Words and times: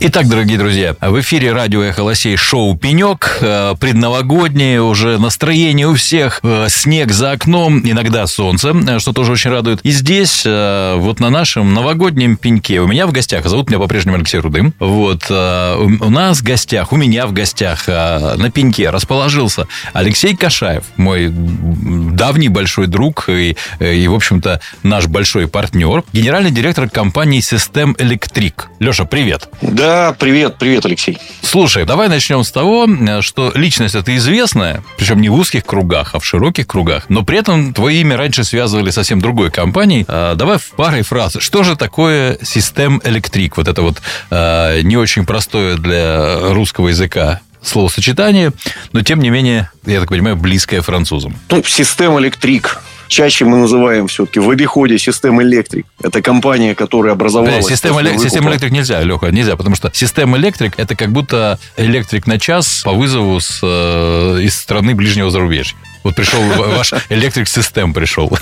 Итак, 0.00 0.28
дорогие 0.28 0.58
друзья, 0.58 0.94
в 1.00 1.20
эфире 1.20 1.52
радио 1.52 1.82
«Эхо 1.82 2.04
Лосей» 2.04 2.36
шоу 2.36 2.76
«Пенек». 2.76 3.38
Э, 3.40 3.74
Предновогоднее 3.80 4.80
уже 4.80 5.18
настроение 5.18 5.88
у 5.88 5.96
всех. 5.96 6.38
Э, 6.44 6.68
Снег 6.68 7.10
за 7.10 7.32
окном, 7.32 7.80
иногда 7.80 8.28
солнце, 8.28 8.68
э, 8.68 9.00
что 9.00 9.12
тоже 9.12 9.32
очень 9.32 9.50
радует. 9.50 9.80
И 9.82 9.90
здесь, 9.90 10.44
вот 10.44 11.18
на 11.18 11.30
нашем 11.30 11.74
новогоднем 11.74 12.36
пеньке, 12.36 12.80
у 12.80 12.86
меня 12.86 13.08
в 13.08 13.12
гостях, 13.12 13.44
зовут 13.46 13.70
меня 13.70 13.80
по-прежнему 13.80 14.16
Алексей 14.16 14.38
Рудым, 14.38 14.72
вот, 14.78 15.28
у 15.28 16.10
нас 16.10 16.38
в 16.38 16.44
гостях, 16.44 16.92
у 16.92 16.96
меня 16.96 17.26
в 17.26 17.32
гостях 17.32 17.88
на 17.88 18.50
пеньке 18.52 18.90
расположился 18.90 19.66
Алексей 19.92 20.36
Кашаев, 20.36 20.84
мой 20.96 21.28
давний 21.28 22.48
большой 22.48 22.86
друг 22.86 23.28
и, 23.28 23.56
и 23.80 24.08
в 24.08 24.14
общем-то, 24.14 24.60
наш 24.84 25.06
большой 25.08 25.48
партнер, 25.48 26.04
генеральный 26.12 26.50
директор 26.50 26.88
компании 26.88 27.40
System 27.40 27.96
Electric. 27.96 28.54
Леша, 28.78 29.04
привет. 29.04 29.48
Да, 29.60 29.87
привет, 30.18 30.56
привет, 30.58 30.86
Алексей. 30.86 31.18
Слушай, 31.42 31.84
давай 31.84 32.08
начнем 32.08 32.44
с 32.44 32.50
того, 32.50 32.86
э, 32.86 33.22
что 33.22 33.52
личность 33.54 33.94
это 33.94 34.16
известная, 34.16 34.82
причем 34.96 35.20
не 35.20 35.28
в 35.28 35.34
узких 35.34 35.64
кругах, 35.64 36.14
а 36.14 36.18
в 36.18 36.24
широких 36.24 36.66
кругах, 36.66 37.06
но 37.08 37.22
при 37.22 37.38
этом 37.38 37.72
твое 37.72 38.00
имя 38.00 38.16
раньше 38.16 38.44
связывали 38.44 38.90
совсем 38.90 39.20
другой 39.20 39.50
компанией. 39.50 40.04
А, 40.08 40.34
Давай 40.34 40.58
в 40.58 40.70
парой 40.70 41.02
фраз. 41.02 41.36
Что 41.40 41.62
же 41.62 41.76
такое 41.76 42.36
System 42.38 43.02
Electric? 43.02 43.52
Вот 43.56 43.68
это 43.68 43.82
вот 43.82 44.02
э, 44.30 44.80
не 44.82 44.96
очень 44.96 45.24
простое 45.24 45.76
для 45.76 46.52
русского 46.52 46.88
языка 46.88 47.40
словосочетание, 47.62 48.52
но 48.92 49.02
тем 49.02 49.20
не 49.20 49.30
менее, 49.30 49.70
я 49.84 50.00
так 50.00 50.08
понимаю, 50.08 50.36
близкое 50.36 50.80
французам. 50.80 51.36
Ну, 51.50 51.62
система 51.64 52.20
электрик. 52.20 52.80
Чаще 53.08 53.44
мы 53.44 53.56
называем 53.56 54.06
все-таки 54.06 54.38
в 54.38 54.48
обиходе 54.50 54.98
система 54.98 55.42
электрик. 55.42 55.86
Это 56.02 56.22
компания, 56.22 56.74
которая 56.74 57.14
образовалась... 57.14 57.66
Система, 57.66 58.00
элек- 58.02 58.18
система 58.18 58.50
электрик 58.50 58.70
нельзя, 58.70 59.02
Леха, 59.02 59.30
нельзя, 59.30 59.56
потому 59.56 59.76
что 59.76 59.90
система 59.94 60.36
электрик 60.36 60.74
это 60.76 60.94
как 60.94 61.10
будто 61.10 61.58
электрик 61.76 62.26
на 62.26 62.38
час 62.38 62.82
по 62.84 62.92
вызову 62.92 63.40
с, 63.40 63.60
э, 63.62 64.40
из 64.42 64.54
страны 64.54 64.94
ближнего 64.94 65.30
зарубежья. 65.30 65.76
Вот 66.04 66.14
пришел 66.14 66.40
ва- 66.42 66.68
ваш 66.76 66.92
электрик 67.08 67.48
систем 67.48 67.92
пришел. 67.92 68.30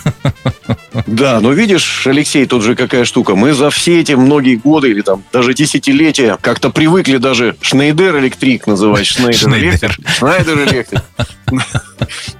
Да, 1.07 1.41
но 1.41 1.53
видишь, 1.53 2.07
Алексей, 2.07 2.47
тут 2.47 2.63
же 2.63 2.75
какая 2.75 3.05
штука. 3.05 3.35
Мы 3.35 3.53
за 3.53 3.71
все 3.71 4.01
эти 4.01 4.13
многие 4.13 4.57
годы 4.57 4.91
или 4.91 5.03
там 5.03 5.23
даже 5.33 5.55
десятилетия 5.55 6.39
как-то 6.41 6.71
привыкли 6.71 7.17
даже 7.17 7.57
Шнейдер 7.61 8.19
Электрик 8.19 8.67
называть. 8.67 9.07
Шнейдер 9.07 9.35
Шнейдер. 9.35 9.69
Электрик. 9.69 10.09
Шнайдер 10.09 10.59
Электрик. 10.65 11.03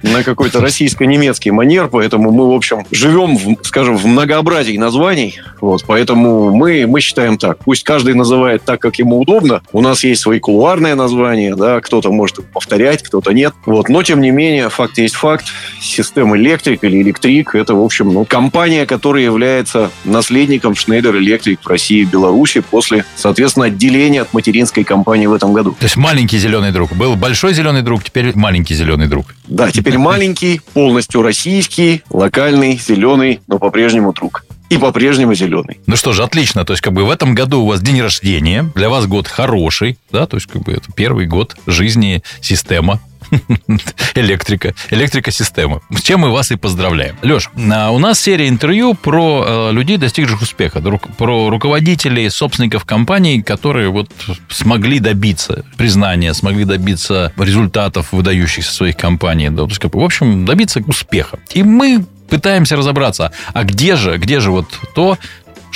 На 0.03 0.23
какой-то 0.23 0.61
российско-немецкий 0.61 1.51
манер, 1.51 1.87
поэтому 1.87 2.31
мы, 2.31 2.49
в 2.49 2.53
общем, 2.53 2.85
живем, 2.91 3.37
в, 3.37 3.63
скажем, 3.63 3.97
в 3.97 4.05
многообразии 4.05 4.77
названий. 4.77 5.39
Вот, 5.61 5.83
поэтому 5.87 6.51
мы, 6.51 6.85
мы 6.87 7.01
считаем 7.01 7.37
так. 7.37 7.57
Пусть 7.59 7.83
каждый 7.83 8.13
называет 8.13 8.63
так, 8.63 8.81
как 8.81 8.99
ему 8.99 9.19
удобно. 9.19 9.61
У 9.71 9.81
нас 9.81 10.03
есть 10.03 10.21
свои 10.21 10.39
кулуарные 10.39 10.95
названия, 10.95 11.55
да, 11.55 11.81
кто-то 11.81 12.11
может 12.11 12.45
повторять, 12.51 13.01
кто-то 13.01 13.31
нет. 13.31 13.53
Вот, 13.65 13.89
но, 13.89 14.03
тем 14.03 14.21
не 14.21 14.31
менее, 14.31 14.69
факт 14.69 14.97
есть 14.97 15.15
факт. 15.15 15.45
Система 15.81 16.37
Электрик 16.37 16.83
или 16.83 17.01
Электрик– 17.01 17.51
это, 17.55 17.73
в 17.73 17.81
общем, 17.81 18.13
ну, 18.13 18.25
компания, 18.47 18.85
которая 18.85 19.23
является 19.23 19.91
наследником 20.05 20.73
Шнейдер 20.73 21.17
Электрик 21.17 21.59
в 21.61 21.67
России 21.67 21.99
и 21.99 22.05
Беларуси 22.05 22.61
после, 22.61 23.03
соответственно, 23.17 23.65
отделения 23.65 24.21
от 24.21 24.33
материнской 24.33 24.85
компании 24.85 25.25
в 25.25 25.33
этом 25.33 25.51
году. 25.51 25.71
То 25.77 25.83
есть 25.83 25.97
маленький 25.97 26.37
зеленый 26.37 26.71
друг. 26.71 26.93
Был 26.93 27.17
большой 27.17 27.53
зеленый 27.53 27.81
друг, 27.81 28.05
теперь 28.05 28.31
маленький 28.35 28.73
зеленый 28.73 29.07
друг. 29.09 29.35
Да, 29.47 29.69
теперь 29.69 29.97
маленький, 29.97 30.61
полностью 30.73 31.23
российский, 31.23 32.03
локальный, 32.09 32.79
зеленый, 32.79 33.41
но 33.47 33.59
по-прежнему 33.59 34.13
друг. 34.13 34.45
И 34.69 34.77
по-прежнему 34.77 35.33
зеленый. 35.33 35.79
Ну 35.85 35.97
что 35.97 36.13
же, 36.13 36.23
отлично. 36.23 36.63
То 36.63 36.71
есть, 36.71 36.81
как 36.81 36.93
бы 36.93 37.03
в 37.03 37.09
этом 37.09 37.35
году 37.35 37.63
у 37.63 37.67
вас 37.67 37.81
день 37.81 38.01
рождения. 38.01 38.71
Для 38.75 38.87
вас 38.87 39.07
год 39.07 39.27
хороший, 39.27 39.97
да, 40.09 40.25
то 40.25 40.37
есть, 40.37 40.47
как 40.47 40.61
бы 40.61 40.71
это 40.71 40.89
первый 40.95 41.25
год 41.25 41.57
жизни 41.67 42.23
система 42.39 43.01
электрика, 44.15 44.73
электрика-система. 44.89 45.81
С 45.95 46.01
чем 46.01 46.21
мы 46.21 46.31
вас 46.31 46.51
и 46.51 46.55
поздравляем. 46.55 47.15
Леш, 47.21 47.49
а 47.71 47.91
у 47.91 47.99
нас 47.99 48.19
серия 48.19 48.47
интервью 48.47 48.93
про 48.93 49.45
э, 49.45 49.71
людей, 49.71 49.97
достигших 49.97 50.41
успеха, 50.41 50.81
про 51.17 51.49
руководителей, 51.49 52.29
собственников 52.29 52.85
компаний, 52.85 53.41
которые 53.41 53.89
вот 53.89 54.09
смогли 54.49 54.99
добиться 54.99 55.65
признания, 55.77 56.33
смогли 56.33 56.65
добиться 56.65 57.31
результатов 57.37 58.11
выдающихся 58.11 58.71
своих 58.71 58.97
компаний, 58.97 59.49
в 59.49 60.03
общем, 60.03 60.45
добиться 60.45 60.81
успеха. 60.87 61.39
И 61.53 61.63
мы 61.63 62.05
пытаемся 62.29 62.75
разобраться, 62.75 63.31
а 63.53 63.63
где 63.63 63.95
же, 63.95 64.17
где 64.17 64.39
же 64.39 64.51
вот 64.51 64.67
то, 64.93 65.17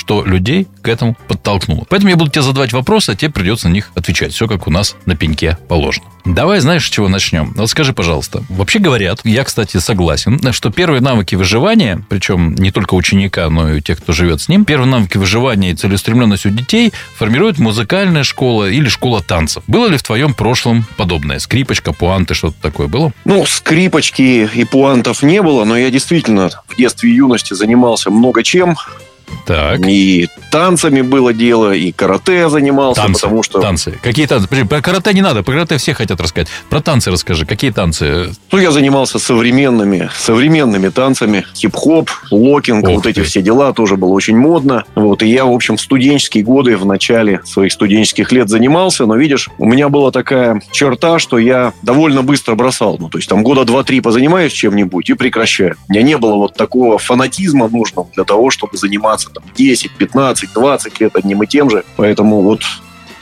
что 0.02 0.24
людей 0.24 0.66
к 0.82 0.88
этому 0.88 1.16
подтолкнуло. 1.28 1.86
Поэтому 1.88 2.10
я 2.10 2.16
буду 2.16 2.28
тебе 2.28 2.42
задавать 2.42 2.72
вопросы, 2.72 3.10
а 3.10 3.14
тебе 3.14 3.30
придется 3.30 3.68
на 3.68 3.72
них 3.72 3.92
отвечать. 3.94 4.32
Все 4.32 4.48
как 4.48 4.66
у 4.66 4.70
нас 4.72 4.96
на 5.06 5.14
пеньке 5.14 5.56
положено. 5.68 6.06
Давай, 6.24 6.58
знаешь, 6.58 6.84
с 6.84 6.90
чего 6.90 7.06
начнем? 7.08 7.52
Вот 7.54 7.70
скажи, 7.70 7.92
пожалуйста. 7.92 8.42
Вообще 8.48 8.80
говорят, 8.80 9.20
я, 9.22 9.44
кстати, 9.44 9.76
согласен, 9.76 10.40
что 10.52 10.70
первые 10.70 11.00
навыки 11.00 11.36
выживания, 11.36 12.04
причем 12.08 12.56
не 12.56 12.72
только 12.72 12.94
ученика, 12.94 13.48
но 13.48 13.74
и 13.74 13.80
тех, 13.80 13.98
кто 13.98 14.12
живет 14.12 14.40
с 14.40 14.48
ним, 14.48 14.64
первые 14.64 14.90
навыки 14.90 15.18
выживания 15.18 15.70
и 15.70 15.74
целеустремленность 15.76 16.46
у 16.46 16.50
детей 16.50 16.92
формирует 17.16 17.60
музыкальная 17.60 18.24
школа 18.24 18.68
или 18.68 18.88
школа 18.88 19.22
танцев. 19.22 19.62
Было 19.68 19.86
ли 19.86 19.96
в 19.96 20.02
твоем 20.02 20.34
прошлом 20.34 20.84
подобное? 20.96 21.38
Скрипочка, 21.38 21.92
пуанты, 21.92 22.34
что-то 22.34 22.56
такое 22.60 22.88
было? 22.88 23.12
Ну, 23.24 23.46
скрипочки 23.46 24.48
и 24.52 24.64
пуантов 24.64 25.22
не 25.22 25.40
было, 25.42 25.64
но 25.64 25.76
я 25.76 25.90
действительно 25.90 26.50
в 26.66 26.76
детстве 26.76 27.10
и 27.10 27.14
юности 27.14 27.54
занимался 27.54 28.10
много 28.10 28.42
чем. 28.42 28.76
Так. 29.46 29.80
И 29.86 30.28
танцами 30.50 31.02
было 31.02 31.32
дело, 31.32 31.72
и 31.72 31.92
карате 31.92 32.48
занимался, 32.48 33.02
Танцы, 33.02 33.22
потому 33.22 33.42
что... 33.42 33.60
танцы. 33.60 33.98
Какие 34.02 34.26
танцы? 34.26 34.48
Про 34.48 34.80
карате 34.80 35.12
не 35.14 35.22
надо, 35.22 35.42
про 35.42 35.52
карате 35.52 35.78
все 35.78 35.94
хотят 35.94 36.20
рассказать. 36.20 36.48
Про 36.70 36.80
танцы 36.80 37.10
расскажи. 37.10 37.46
Какие 37.46 37.70
танцы? 37.70 38.30
Ну, 38.50 38.58
я 38.58 38.70
занимался 38.70 39.18
современными, 39.18 40.10
современными 40.16 40.88
танцами. 40.88 41.44
Хип-хоп, 41.54 42.10
локинг, 42.30 42.84
Ух 42.88 42.96
вот 42.96 43.06
эти 43.06 43.20
ты. 43.20 43.22
все 43.24 43.42
дела 43.42 43.72
тоже 43.72 43.96
было 43.96 44.10
очень 44.10 44.36
модно. 44.36 44.84
Вот, 44.94 45.22
и 45.22 45.28
я, 45.28 45.44
в 45.44 45.52
общем, 45.52 45.76
в 45.76 45.80
студенческие 45.80 46.44
годы, 46.44 46.76
в 46.76 46.86
начале 46.86 47.40
своих 47.44 47.72
студенческих 47.72 48.30
лет 48.32 48.48
занимался. 48.48 49.06
Но, 49.06 49.16
видишь, 49.16 49.48
у 49.58 49.66
меня 49.66 49.88
была 49.88 50.10
такая 50.10 50.62
черта, 50.70 51.18
что 51.18 51.38
я 51.38 51.72
довольно 51.82 52.22
быстро 52.22 52.54
бросал. 52.54 52.96
Ну, 52.98 53.08
то 53.08 53.18
есть, 53.18 53.28
там, 53.28 53.42
года 53.42 53.64
два-три 53.64 54.00
позанимаюсь 54.00 54.52
чем-нибудь 54.52 55.10
и 55.10 55.14
прекращаю. 55.14 55.76
У 55.88 55.92
меня 55.92 56.02
не 56.02 56.16
было 56.18 56.34
вот 56.36 56.54
такого 56.54 56.98
фанатизма 56.98 57.68
нужного 57.68 58.08
для 58.14 58.24
того, 58.24 58.50
чтобы 58.50 58.76
заниматься 58.76 59.21
там 59.30 59.44
10, 59.56 59.90
15, 59.92 60.52
20 60.52 61.00
лет 61.00 61.16
одним 61.16 61.42
и 61.42 61.46
тем 61.46 61.70
же. 61.70 61.84
Поэтому 61.96 62.40
вот 62.42 62.60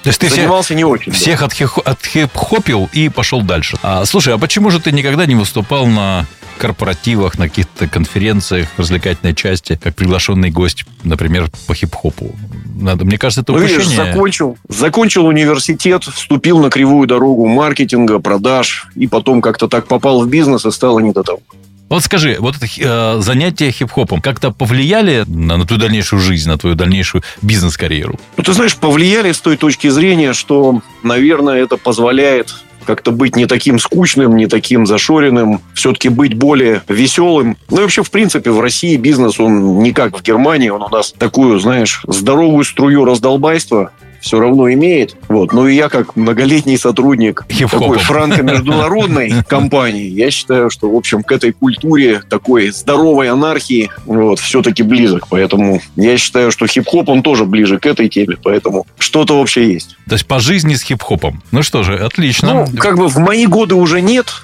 То 0.03 0.09
есть 0.09 0.21
ты 0.21 0.29
занимался 0.29 0.75
не 0.75 0.85
очень. 0.85 1.13
да. 1.13 1.19
всех 1.19 1.43
отхи- 1.43 1.83
отхип-хопил 1.85 2.89
и 2.93 3.09
пошел 3.09 3.43
дальше. 3.43 3.77
А, 3.83 4.05
слушай, 4.05 4.35
а 4.35 4.39
почему 4.39 4.71
же 4.71 4.81
ты 4.81 4.93
никогда 4.93 5.27
не 5.27 5.35
выступал 5.35 5.87
на 5.87 6.27
корпоративах, 6.59 7.39
на 7.39 7.49
каких-то 7.49 7.89
конференциях, 7.89 8.69
развлекательной 8.77 9.35
части, 9.35 9.81
как 9.83 9.95
приглашенный 9.95 10.51
гость, 10.51 10.85
например, 11.05 11.49
по 11.67 11.75
хип-хопу? 11.75 12.35
Надо, 12.79 13.05
мне 13.07 13.17
кажется, 13.19 13.41
это 13.41 13.53
Ну, 13.53 13.59
видишь, 13.59 13.79
упущение. 13.79 14.13
закончил, 14.13 14.59
закончил 14.69 15.27
университет, 15.27 16.05
вступил 16.05 16.59
на 16.61 16.69
кривую 16.71 17.07
дорогу 17.09 17.47
маркетинга, 17.47 18.19
продаж, 18.19 18.89
и 18.95 19.07
потом 19.07 19.41
как-то 19.41 19.69
так 19.69 19.87
попал 19.87 20.23
в 20.23 20.29
бизнес 20.29 20.67
и 20.67 20.71
стало 20.71 21.01
не 21.01 21.13
до 21.13 21.23
того. 21.23 21.41
Вот 21.91 22.05
скажи, 22.05 22.37
вот 22.39 22.55
это 22.57 22.67
э, 22.67 23.21
занятия 23.21 23.73
хип-хопом 23.73 24.23
как-то 24.23 24.53
повлияли 24.53 25.25
на, 25.27 25.57
на 25.57 25.67
твою 25.67 25.81
дальнейшую 25.81 26.21
жизнь, 26.21 26.49
на 26.49 26.57
твою 26.57 26.77
дальнейшую 26.77 27.25
бизнес-карьеру? 27.43 28.19
Ну, 28.37 28.45
ты 28.45 28.53
знаешь, 28.53 28.77
повлияли 28.77 29.33
с 29.33 29.41
той 29.41 29.57
точки 29.57 29.89
зрения, 29.89 30.33
что, 30.33 30.83
наверное, 31.03 31.57
это 31.57 31.77
позволяет 31.77 32.55
как-то 32.87 33.11
быть 33.11 33.35
не 33.35 33.47
таким 33.47 33.81
скучным, 33.81 34.37
не 34.37 34.47
таким 34.47 34.87
зашоренным, 34.87 35.61
все-таки 35.75 36.09
быть 36.09 36.35
более 36.35 36.83
веселым. 36.89 37.57
Ну 37.69 37.79
и 37.79 37.83
вообще, 37.83 38.05
в 38.05 38.11
принципе, 38.13 38.53
в 38.53 38.61
России 38.61 38.97
бизнес, 38.97 39.41
он 39.41 39.81
не 39.81 39.93
как 39.93 40.17
в 40.17 40.23
Германии, 40.23 40.69
он 40.69 40.83
у 40.83 40.89
нас 40.89 41.13
такую, 41.13 41.59
знаешь, 41.59 42.03
здоровую 42.07 42.65
струю 42.65 43.05
раздолбайства 43.05 43.91
все 44.21 44.39
равно 44.39 44.73
имеет. 44.73 45.17
Вот. 45.29 45.53
Ну 45.53 45.67
и 45.67 45.75
я, 45.75 45.89
как 45.89 46.17
многолетний 46.17 46.79
сотрудник 46.79 47.45
такой 47.71 47.99
франко-международной 47.99 49.43
компании, 49.49 50.09
я 50.09 50.31
считаю, 50.31 50.71
что, 50.71 50.91
в 50.91 50.97
общем, 50.97 51.23
к 51.23 51.33
этой 51.33 51.53
культуре 51.53 52.23
такой 52.29 52.71
здоровой 52.71 53.31
анархии 53.31 53.91
вот, 54.07 54.39
все-таки 54.39 54.83
близок. 54.83 55.29
Поэтому 55.29 55.81
я 55.97 56.17
считаю, 56.19 56.51
что 56.51 56.67
хип-хоп, 56.67 57.09
он 57.09 57.23
тоже 57.23 57.45
ближе 57.45 57.79
к 57.79 57.87
этой 57.87 58.09
теме. 58.09 58.37
Поэтому 58.43 58.87
что-то 58.99 59.39
вообще 59.39 59.73
есть. 59.73 59.97
То 60.09 60.15
есть 60.15 60.27
по 60.27 60.39
жизни 60.39 60.75
с 60.75 60.83
хип-хопом. 60.83 61.43
Ну 61.51 61.63
что 61.63 61.83
же, 61.83 61.97
отлично. 61.97 62.67
Ну, 62.67 62.79
как 62.79 62.97
бы 62.97 63.09
в 63.09 63.19
мои 63.19 63.47
годы 63.47 63.75
уже 63.75 64.01
нет. 64.01 64.43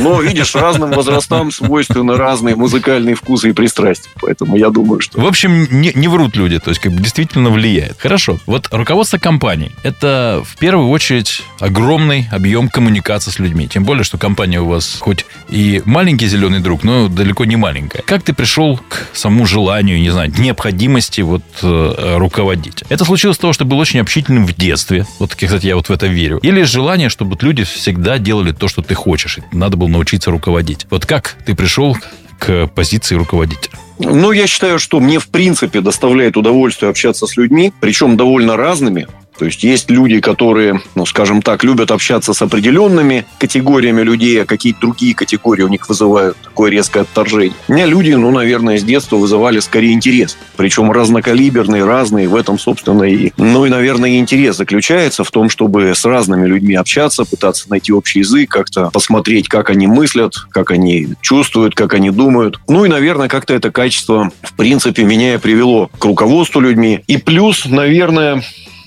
Но, 0.00 0.20
видишь, 0.20 0.54
разным 0.54 0.90
возрастам 0.90 1.50
свойственны 1.50 2.16
разные 2.16 2.56
музыкальные 2.56 3.14
вкусы 3.14 3.50
и 3.50 3.52
пристрастия. 3.52 4.10
Поэтому 4.20 4.56
я 4.56 4.70
думаю, 4.70 5.00
что... 5.00 5.20
В 5.20 5.26
общем, 5.26 5.66
не, 5.70 5.92
не 5.94 6.08
врут 6.08 6.36
люди, 6.36 6.58
то 6.58 6.70
есть 6.70 6.80
как 6.80 6.92
бы 6.92 7.02
действительно 7.02 7.50
влияет. 7.50 7.96
Хорошо. 7.98 8.38
Вот 8.46 8.68
руководство 8.70 9.18
компаний– 9.18 9.70
это 9.82 10.42
в 10.44 10.56
первую 10.56 10.88
очередь 10.88 11.42
огромный 11.60 12.28
объем 12.30 12.68
коммуникации 12.68 13.30
с 13.30 13.38
людьми. 13.38 13.68
Тем 13.68 13.84
более, 13.84 14.04
что 14.04 14.18
компания 14.18 14.60
у 14.60 14.66
вас 14.66 14.98
хоть 15.00 15.26
и 15.48 15.82
маленький 15.84 16.26
зеленый 16.26 16.60
друг, 16.60 16.84
но 16.84 17.08
далеко 17.08 17.44
не 17.44 17.56
маленькая. 17.56 18.02
Как 18.02 18.22
ты 18.22 18.32
пришел 18.32 18.78
к 18.88 19.06
самому 19.12 19.46
желанию, 19.46 20.00
не 20.00 20.10
знаю, 20.10 20.32
необходимости 20.36 21.20
вот 21.20 21.42
э, 21.62 22.16
руководить? 22.18 22.84
Это 22.88 23.04
случилось 23.04 23.36
с 23.36 23.40
того, 23.40 23.52
что 23.52 23.64
был 23.64 23.78
очень 23.78 24.00
общительным 24.00 24.46
в 24.46 24.54
детстве. 24.54 25.06
Вот, 25.18 25.34
кстати, 25.34 25.66
я 25.66 25.76
вот 25.76 25.88
в 25.88 25.92
это 25.92 26.06
верю. 26.06 26.38
Или 26.38 26.62
желание, 26.62 27.08
чтобы 27.08 27.36
люди 27.40 27.64
всегда 27.64 28.18
делали 28.18 28.52
то, 28.52 28.68
что 28.68 28.82
ты 28.82 28.94
хочешь. 28.94 29.38
Надо 29.52 29.76
было 29.76 29.83
научиться 29.88 30.30
руководить. 30.30 30.86
Вот 30.90 31.06
как 31.06 31.36
ты 31.46 31.54
пришел 31.54 31.96
к 32.38 32.66
позиции 32.68 33.14
руководителя? 33.14 33.72
Ну, 33.98 34.32
я 34.32 34.46
считаю, 34.46 34.78
что 34.78 35.00
мне 35.00 35.18
в 35.18 35.28
принципе 35.28 35.80
доставляет 35.80 36.36
удовольствие 36.36 36.90
общаться 36.90 37.26
с 37.26 37.36
людьми, 37.36 37.72
причем 37.80 38.16
довольно 38.16 38.56
разными. 38.56 39.06
То 39.38 39.44
есть 39.44 39.64
есть 39.64 39.90
люди, 39.90 40.20
которые, 40.20 40.80
ну, 40.94 41.06
скажем 41.06 41.42
так, 41.42 41.64
любят 41.64 41.90
общаться 41.90 42.32
с 42.32 42.42
определенными 42.42 43.26
категориями 43.38 44.02
людей, 44.02 44.42
а 44.42 44.46
какие-то 44.46 44.80
другие 44.80 45.14
категории 45.14 45.62
у 45.62 45.68
них 45.68 45.88
вызывают 45.88 46.36
такое 46.36 46.70
резкое 46.70 47.00
отторжение. 47.00 47.54
У 47.68 47.72
меня 47.72 47.86
люди, 47.86 48.12
ну, 48.12 48.30
наверное, 48.30 48.78
с 48.78 48.84
детства 48.84 49.16
вызывали 49.16 49.60
скорее 49.60 49.92
интерес. 49.92 50.36
Причем 50.56 50.90
разнокалиберные, 50.92 51.84
разные. 51.84 52.28
В 52.28 52.36
этом, 52.36 52.58
собственно, 52.58 53.02
и... 53.04 53.32
Ну, 53.36 53.66
и, 53.66 53.68
наверное, 53.68 54.18
интерес 54.18 54.56
заключается 54.56 55.24
в 55.24 55.30
том, 55.30 55.50
чтобы 55.50 55.94
с 55.94 56.04
разными 56.04 56.46
людьми 56.46 56.74
общаться, 56.74 57.24
пытаться 57.24 57.68
найти 57.70 57.92
общий 57.92 58.20
язык, 58.20 58.50
как-то 58.50 58.90
посмотреть, 58.90 59.48
как 59.48 59.70
они 59.70 59.86
мыслят, 59.86 60.34
как 60.50 60.70
они 60.70 61.08
чувствуют, 61.20 61.74
как 61.74 61.94
они 61.94 62.10
думают. 62.10 62.60
Ну, 62.68 62.84
и, 62.84 62.88
наверное, 62.88 63.28
как-то 63.28 63.54
это 63.54 63.70
качество, 63.70 64.30
в 64.42 64.54
принципе, 64.54 65.04
меня 65.04 65.34
и 65.34 65.38
привело 65.38 65.90
к 65.98 66.04
руководству 66.04 66.60
людьми. 66.60 67.00
И 67.06 67.16
плюс, 67.16 67.64
наверное, 67.66 68.42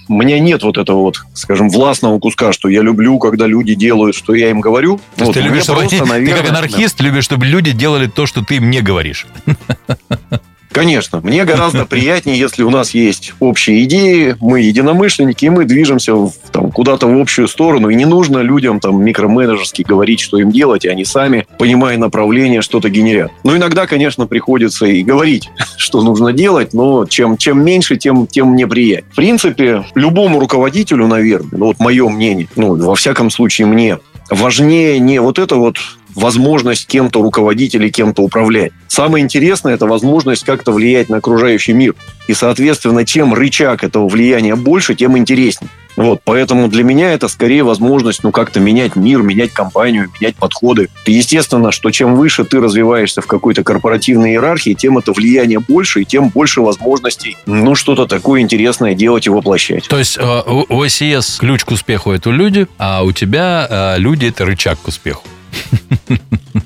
меня 0.09 0.39
нет 0.39 0.63
вот 0.63 0.77
этого 0.77 1.01
вот, 1.01 1.17
скажем, 1.33 1.69
властного 1.69 2.19
куска, 2.19 2.53
что 2.53 2.69
я 2.69 2.81
люблю, 2.81 3.19
когда 3.19 3.47
люди 3.47 3.75
делают, 3.75 4.15
что 4.15 4.33
я 4.33 4.49
им 4.49 4.61
говорю. 4.61 4.99
То 5.15 5.25
вот, 5.25 5.33
ты, 5.33 5.41
любишь, 5.41 5.63
чтобы 5.63 5.81
просто, 5.81 5.97
они, 5.97 6.09
наверное, 6.09 6.35
ты 6.35 6.41
как 6.41 6.49
анархист 6.51 6.97
да. 6.97 7.03
любишь, 7.05 7.23
чтобы 7.23 7.45
люди 7.45 7.71
делали 7.71 8.07
то, 8.07 8.25
что 8.25 8.43
ты 8.43 8.55
им 8.55 8.69
не 8.69 8.81
говоришь. 8.81 9.27
Конечно, 10.77 11.21
мне 11.23 11.43
гораздо 11.43 11.87
приятнее, 11.87 12.37
если 12.37 12.61
у 12.61 12.69
нас 12.69 12.91
есть 12.91 13.33
общие 13.39 13.83
идеи, 13.85 14.35
мы 14.39 14.61
единомышленники, 14.61 15.45
и 15.45 15.49
мы 15.49 15.65
движемся 15.65 16.13
там, 16.51 16.71
куда-то 16.71 17.07
в 17.07 17.19
общую 17.19 17.47
сторону, 17.47 17.89
и 17.89 17.95
не 17.95 18.05
нужно 18.05 18.37
людям 18.43 18.79
там 18.79 19.03
микроменеджерски 19.03 19.81
говорить, 19.81 20.19
что 20.19 20.37
им 20.37 20.51
делать, 20.51 20.85
и 20.85 20.87
они 20.87 21.03
сами, 21.03 21.47
понимая 21.57 21.97
направление, 21.97 22.61
что-то 22.61 22.89
генерят. 22.89 23.31
Но 23.43 23.57
иногда, 23.57 23.87
конечно, 23.87 24.27
приходится 24.27 24.85
и 24.85 25.01
говорить, 25.01 25.49
что 25.77 26.03
нужно 26.03 26.31
делать, 26.31 26.75
но 26.75 27.07
чем, 27.07 27.37
чем 27.37 27.65
меньше, 27.65 27.97
тем, 27.97 28.27
тем 28.27 28.49
мне 28.49 28.67
приятнее. 28.67 29.11
В 29.11 29.15
принципе, 29.15 29.83
любому 29.95 30.39
руководителю, 30.39 31.07
наверное, 31.07 31.57
ну 31.57 31.65
вот 31.65 31.79
мое 31.79 32.07
мнение, 32.07 32.49
ну, 32.55 32.75
во 32.75 32.93
всяком 32.93 33.31
случае 33.31 33.65
мне, 33.65 33.97
важнее 34.29 34.99
не 34.99 35.19
вот 35.21 35.39
это 35.39 35.55
вот 35.55 35.77
возможность 36.17 36.87
кем-то 36.87 37.21
руководить 37.21 37.75
или 37.75 37.89
кем-то 37.89 38.23
управлять. 38.23 38.71
Самое 38.87 39.23
интересное– 39.23 39.73
это 39.75 39.85
возможность 39.85 40.43
как-то 40.43 40.71
влиять 40.71 41.09
на 41.09 41.17
окружающий 41.17 41.73
мир. 41.73 41.95
И, 42.27 42.33
соответственно, 42.33 43.05
чем 43.05 43.33
рычаг 43.33 43.83
этого 43.83 44.09
влияния 44.09 44.55
больше, 44.55 44.95
тем 44.95 45.17
интереснее. 45.17 45.69
Вот, 45.95 46.21
поэтому 46.23 46.67
для 46.67 46.83
меня 46.83 47.11
это 47.11 47.27
скорее 47.27 47.63
возможность, 47.63 48.23
ну, 48.23 48.31
как-то 48.31 48.59
менять 48.59 48.95
мир, 48.95 49.23
менять 49.23 49.51
компанию, 49.51 50.11
менять 50.19 50.35
подходы. 50.35 50.89
Естественно, 51.07 51.71
что 51.71 51.89
чем 51.89 52.15
выше 52.15 52.43
ты 52.43 52.59
развиваешься 52.59 53.21
в 53.21 53.27
какой-то 53.27 53.63
корпоративной 53.63 54.31
иерархии, 54.31 54.73
тем 54.73 54.99
это 54.99 55.11
влияние 55.11 55.59
больше, 55.59 56.01
и 56.01 56.05
тем 56.05 56.29
больше 56.29 56.61
возможностей, 56.61 57.37
ну, 57.47 57.73
что-то 57.73 58.05
такое 58.05 58.41
интересное 58.41 58.93
делать 58.93 59.25
и 59.25 59.31
воплощать. 59.31 59.87
То 59.87 59.97
есть 59.97 60.17
э, 60.19 60.41
у 60.45 60.81
ОСС 60.81 61.37
ключ 61.39 61.63
к 61.63 61.71
успеху– 61.71 62.11
это 62.13 62.29
люди, 62.29 62.67
а 62.77 63.03
у 63.03 63.11
тебя 63.11 63.67
э, 63.69 63.99
люди– 63.99 64.25
это 64.27 64.45
рычаг 64.45 64.79
к 64.79 64.87
успеху. 64.87 65.23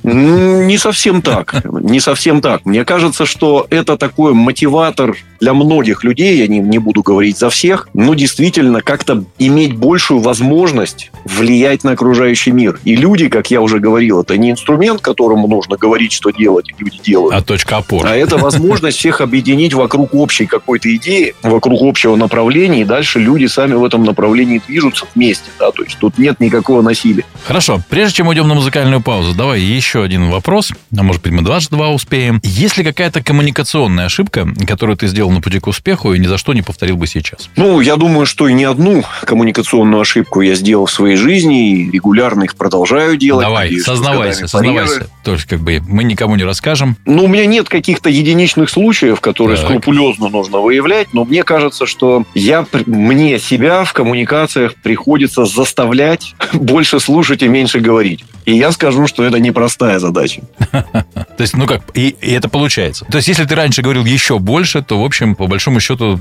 Не 0.03 0.77
совсем 0.77 1.21
так. 1.21 1.63
Не 1.65 1.99
совсем 1.99 2.41
так. 2.41 2.65
Мне 2.65 2.85
кажется, 2.85 3.25
что 3.25 3.67
это 3.69 3.97
такой 3.97 4.33
мотиватор 4.33 5.15
для 5.39 5.53
многих 5.53 6.03
людей, 6.03 6.37
я 6.37 6.47
не, 6.47 6.59
не 6.59 6.77
буду 6.77 7.01
говорить 7.01 7.37
за 7.37 7.49
всех, 7.49 7.89
но 7.93 8.13
действительно 8.13 8.81
как-то 8.81 9.23
иметь 9.39 9.75
большую 9.75 10.19
возможность 10.19 11.11
влиять 11.25 11.83
на 11.83 11.91
окружающий 11.91 12.51
мир. 12.51 12.79
И 12.83 12.95
люди, 12.95 13.27
как 13.27 13.49
я 13.49 13.59
уже 13.59 13.79
говорил, 13.79 14.21
это 14.21 14.37
не 14.37 14.51
инструмент, 14.51 15.01
которому 15.01 15.47
нужно 15.47 15.77
говорить, 15.77 16.11
что 16.11 16.29
делать, 16.29 16.69
и 16.69 16.75
люди 16.77 16.99
делают. 17.03 17.35
А 17.35 17.41
точка 17.41 17.77
опоры. 17.77 18.07
А 18.07 18.15
это 18.15 18.37
возможность 18.37 18.99
всех 18.99 19.19
объединить 19.19 19.73
вокруг 19.73 20.13
общей 20.13 20.45
какой-то 20.45 20.95
идеи, 20.95 21.33
вокруг 21.41 21.81
общего 21.81 22.15
направления, 22.15 22.81
и 22.81 22.85
дальше 22.85 23.19
люди 23.19 23.47
сами 23.47 23.73
в 23.73 23.83
этом 23.83 24.03
направлении 24.03 24.61
движутся 24.67 25.05
вместе. 25.15 25.49
Да? 25.59 25.71
То 25.71 25.83
есть 25.83 25.97
тут 25.97 26.19
нет 26.19 26.39
никакого 26.39 26.83
насилия. 26.83 27.25
Хорошо. 27.45 27.81
Прежде 27.89 28.17
чем 28.17 28.27
уйдем 28.27 28.47
на 28.47 28.53
музыкальную 28.53 28.70
паузу, 29.03 29.35
давай 29.35 29.61
еще 29.61 30.03
один 30.03 30.29
вопрос. 30.29 30.71
А 30.97 31.03
может 31.03 31.21
быть, 31.21 31.31
мы 31.31 31.41
дважды 31.41 31.75
два 31.75 31.89
успеем. 31.89 32.39
Есть 32.43 32.77
ли 32.77 32.83
какая-то 32.83 33.23
коммуникационная 33.23 34.05
ошибка, 34.05 34.47
которую 34.67 34.97
ты 34.97 35.07
сделал 35.07 35.31
на 35.31 35.41
пути 35.41 35.59
к 35.59 35.67
успеху 35.67 36.13
и 36.13 36.19
ни 36.19 36.27
за 36.27 36.37
что 36.37 36.53
не 36.53 36.61
повторил 36.61 36.97
бы 36.97 37.07
сейчас? 37.07 37.49
Ну, 37.55 37.79
я 37.81 37.95
думаю, 37.95 38.25
что 38.25 38.47
и 38.47 38.53
не 38.53 38.63
одну 38.63 39.03
коммуникационную 39.23 40.01
ошибку 40.01 40.41
я 40.41 40.55
сделал 40.55 40.85
в 40.85 40.91
своей 40.91 41.15
жизни, 41.15 41.71
и 41.71 41.91
регулярно 41.91 42.43
их 42.43 42.55
продолжаю 42.55 43.17
делать. 43.17 43.45
Давай, 43.45 43.65
Надеюсь, 43.65 43.83
сознавайся, 43.83 44.47
сознавайся. 44.47 45.07
То 45.23 45.33
есть, 45.33 45.45
как 45.45 45.59
бы, 45.59 45.81
мы 45.87 46.03
никому 46.03 46.35
не 46.35 46.43
расскажем. 46.43 46.97
Ну, 47.05 47.25
у 47.25 47.27
меня 47.27 47.45
нет 47.45 47.69
каких-то 47.69 48.09
единичных 48.09 48.69
случаев, 48.69 49.21
которые 49.21 49.57
так. 49.57 49.65
скрупулезно 49.65 50.29
нужно 50.29 50.59
выявлять, 50.59 51.13
но 51.13 51.25
мне 51.25 51.43
кажется, 51.43 51.85
что 51.85 52.25
я, 52.33 52.65
мне 52.85 53.39
себя 53.39 53.83
в 53.83 53.93
коммуникациях 53.93 54.75
приходится 54.75 55.45
заставлять 55.45 56.35
больше 56.53 56.99
слушать 56.99 57.43
и 57.43 57.47
меньше 57.47 57.79
говорить. 57.79 58.23
И 58.45 58.60
я 58.61 58.71
скажу, 58.71 59.07
что 59.07 59.23
это 59.23 59.39
непростая 59.39 59.97
задача. 59.97 60.43
То 60.71 61.39
есть, 61.39 61.57
ну 61.57 61.65
как, 61.65 61.81
и, 61.95 62.09
и 62.09 62.31
это 62.31 62.47
получается. 62.47 63.05
То 63.05 63.17
есть, 63.17 63.27
если 63.27 63.45
ты 63.45 63.55
раньше 63.55 63.81
говорил 63.81 64.05
еще 64.05 64.37
больше, 64.37 64.83
то, 64.83 65.01
в 65.01 65.03
общем, 65.03 65.33
по 65.33 65.47
большому 65.47 65.79
счету, 65.79 66.19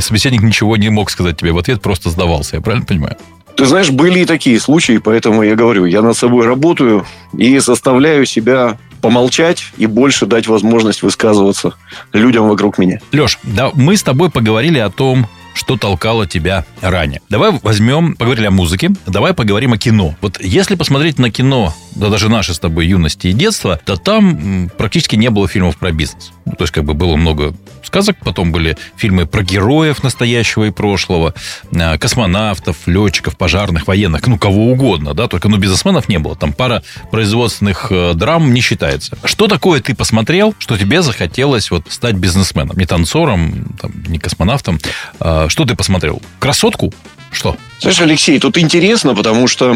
собеседник 0.00 0.42
ничего 0.42 0.76
не 0.76 0.88
мог 0.88 1.10
сказать 1.10 1.36
тебе 1.36 1.52
в 1.52 1.58
ответ, 1.58 1.80
просто 1.80 2.10
сдавался. 2.10 2.56
Я 2.56 2.62
правильно 2.62 2.84
понимаю? 2.84 3.16
Ты 3.56 3.66
знаешь, 3.66 3.90
были 3.90 4.20
и 4.20 4.24
такие 4.24 4.58
случаи, 4.58 4.98
поэтому 4.98 5.44
я 5.44 5.54
говорю, 5.54 5.84
я 5.84 6.02
над 6.02 6.16
собой 6.16 6.44
работаю 6.44 7.06
и 7.36 7.58
заставляю 7.58 8.26
себя 8.26 8.78
помолчать 9.00 9.64
и 9.76 9.86
больше 9.86 10.26
дать 10.26 10.48
возможность 10.48 11.02
высказываться 11.02 11.74
людям 12.12 12.48
вокруг 12.48 12.78
меня. 12.78 12.98
Леш, 13.12 13.38
да, 13.44 13.70
мы 13.74 13.96
с 13.96 14.02
тобой 14.02 14.30
поговорили 14.30 14.78
о 14.78 14.90
том, 14.90 15.26
что 15.54 15.76
толкало 15.76 16.26
тебя 16.26 16.64
ранее. 16.80 17.20
Давай 17.28 17.58
возьмем, 17.62 18.14
поговорили 18.14 18.46
о 18.46 18.50
музыке, 18.50 18.90
давай 19.06 19.34
поговорим 19.34 19.72
о 19.72 19.78
кино. 19.78 20.14
Вот 20.20 20.40
если 20.40 20.74
посмотреть 20.74 21.18
на 21.18 21.30
кино, 21.30 21.74
да 21.94 22.08
даже 22.08 22.28
наши 22.28 22.54
с 22.54 22.58
тобой 22.58 22.86
юности 22.86 23.28
и 23.28 23.32
детства, 23.32 23.80
то 23.84 23.96
там 23.96 24.70
практически 24.76 25.16
не 25.16 25.30
было 25.30 25.48
фильмов 25.48 25.76
про 25.76 25.92
бизнес. 25.92 26.32
Ну, 26.44 26.52
то 26.52 26.64
есть, 26.64 26.72
как 26.72 26.84
бы 26.84 26.94
было 26.94 27.16
много 27.16 27.54
сказок, 27.82 28.16
потом 28.24 28.52
были 28.52 28.76
фильмы 28.96 29.26
про 29.26 29.42
героев 29.42 30.02
настоящего 30.02 30.64
и 30.64 30.70
прошлого, 30.70 31.34
э, 31.72 31.98
космонавтов, 31.98 32.76
летчиков, 32.86 33.36
пожарных, 33.36 33.86
военных, 33.86 34.26
ну, 34.26 34.38
кого 34.38 34.72
угодно, 34.72 35.14
да, 35.14 35.28
только, 35.28 35.48
ну, 35.48 35.58
бизнесменов 35.58 36.08
не 36.08 36.18
было. 36.18 36.36
Там 36.36 36.52
пара 36.52 36.82
производственных 37.10 37.88
э, 37.90 38.14
драм 38.14 38.52
не 38.52 38.60
считается. 38.60 39.16
Что 39.24 39.46
такое 39.46 39.80
ты 39.80 39.94
посмотрел, 39.94 40.54
что 40.58 40.76
тебе 40.76 41.02
захотелось 41.02 41.70
вот 41.70 41.86
стать 41.88 42.16
бизнесменом? 42.16 42.76
Не 42.76 42.86
танцором, 42.86 43.76
там, 43.80 43.92
не 44.06 44.18
космонавтом. 44.18 44.80
А, 45.20 45.39
что 45.48 45.64
ты 45.64 45.74
посмотрел? 45.74 46.20
Красотку? 46.38 46.92
Что? 47.32 47.56
Знаешь, 47.80 48.00
Алексей, 48.00 48.38
тут 48.38 48.58
интересно, 48.58 49.14
потому 49.14 49.46
что 49.46 49.74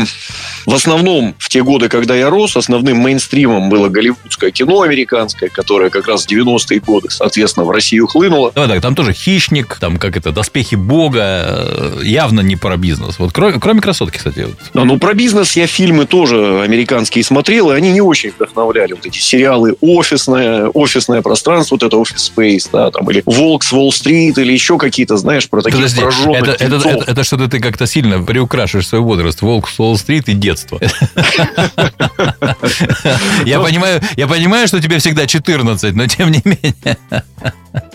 в 0.67 0.75
основном 0.75 1.35
в 1.39 1.49
те 1.49 1.63
годы, 1.63 1.89
когда 1.89 2.15
я 2.15 2.29
рос, 2.29 2.57
основным 2.57 2.99
мейнстримом 2.99 3.71
было 3.71 3.89
голливудское 3.89 4.51
кино 4.51 4.83
американское, 4.83 5.49
которое 5.49 5.89
как 5.91 6.07
раз 6.07 6.27
в 6.27 6.31
90-е 6.31 6.81
годы, 6.81 7.09
соответственно, 7.11 7.65
в 7.65 7.71
Россию 7.71 8.07
хлынуло. 8.07 8.53
Да, 8.55 8.67
да, 8.67 8.79
там 8.81 8.95
тоже 8.95 9.13
«Хищник», 9.15 9.79
там 9.81 9.97
как 9.97 10.17
это, 10.17 10.33
«Доспехи 10.33 10.75
Бога», 10.75 11.23
э, 11.23 12.01
явно 12.03 12.41
не 12.41 12.57
про 12.57 12.77
бизнес. 12.77 13.19
Вот 13.19 13.33
кроме, 13.33 13.59
кроме 13.59 13.81
«Красотки», 13.81 14.19
кстати. 14.19 14.41
Вот. 14.41 14.57
Да, 14.75 14.85
ну, 14.85 14.99
про 14.99 15.15
бизнес 15.15 15.57
я 15.57 15.67
фильмы 15.67 16.05
тоже 16.05 16.63
американские 16.63 17.25
смотрел, 17.25 17.73
и 17.73 17.75
они 17.75 17.91
не 17.91 18.03
очень 18.03 18.31
вдохновляли. 18.31 18.93
Вот 18.93 19.07
эти 19.07 19.19
сериалы 19.19 19.77
«Офисное», 19.81 20.69
«Офисное 20.69 21.23
пространство», 21.23 21.77
вот 21.77 21.83
это 21.83 21.97
«Офис 21.97 22.33
Space», 22.37 22.69
да, 22.71 22.91
там, 22.91 23.11
или 23.11 23.23
«Волк 23.25 23.65
с 23.65 23.73
Уолл-стрит», 23.73 24.37
или 24.37 24.53
еще 24.53 24.77
какие-то, 24.77 25.17
знаешь, 25.17 25.49
про 25.49 25.63
таких 25.63 25.81
Подожди, 25.81 26.03
это, 26.03 26.51
это, 26.53 26.77
это, 26.77 27.05
это 27.11 27.25
что-то 27.25 27.49
ты 27.49 27.61
как-то 27.61 27.87
сильно 27.95 28.21
приукрашиваешь 28.21 28.89
свой 28.89 29.03
возраст. 29.03 29.41
«Волк 29.41 29.69
с 29.69 29.79
Уолл-стрит» 29.79 30.29
и 30.29 30.33
детство. 30.33 30.81
Я 33.45 33.61
понимаю, 33.61 34.01
я 34.17 34.27
понимаю, 34.27 34.67
что 34.67 34.81
тебе 34.81 34.99
всегда 34.99 35.29
14, 35.29 35.95
но 35.95 36.07
тем 36.09 36.33
не 36.33 36.43
менее. 36.45 36.99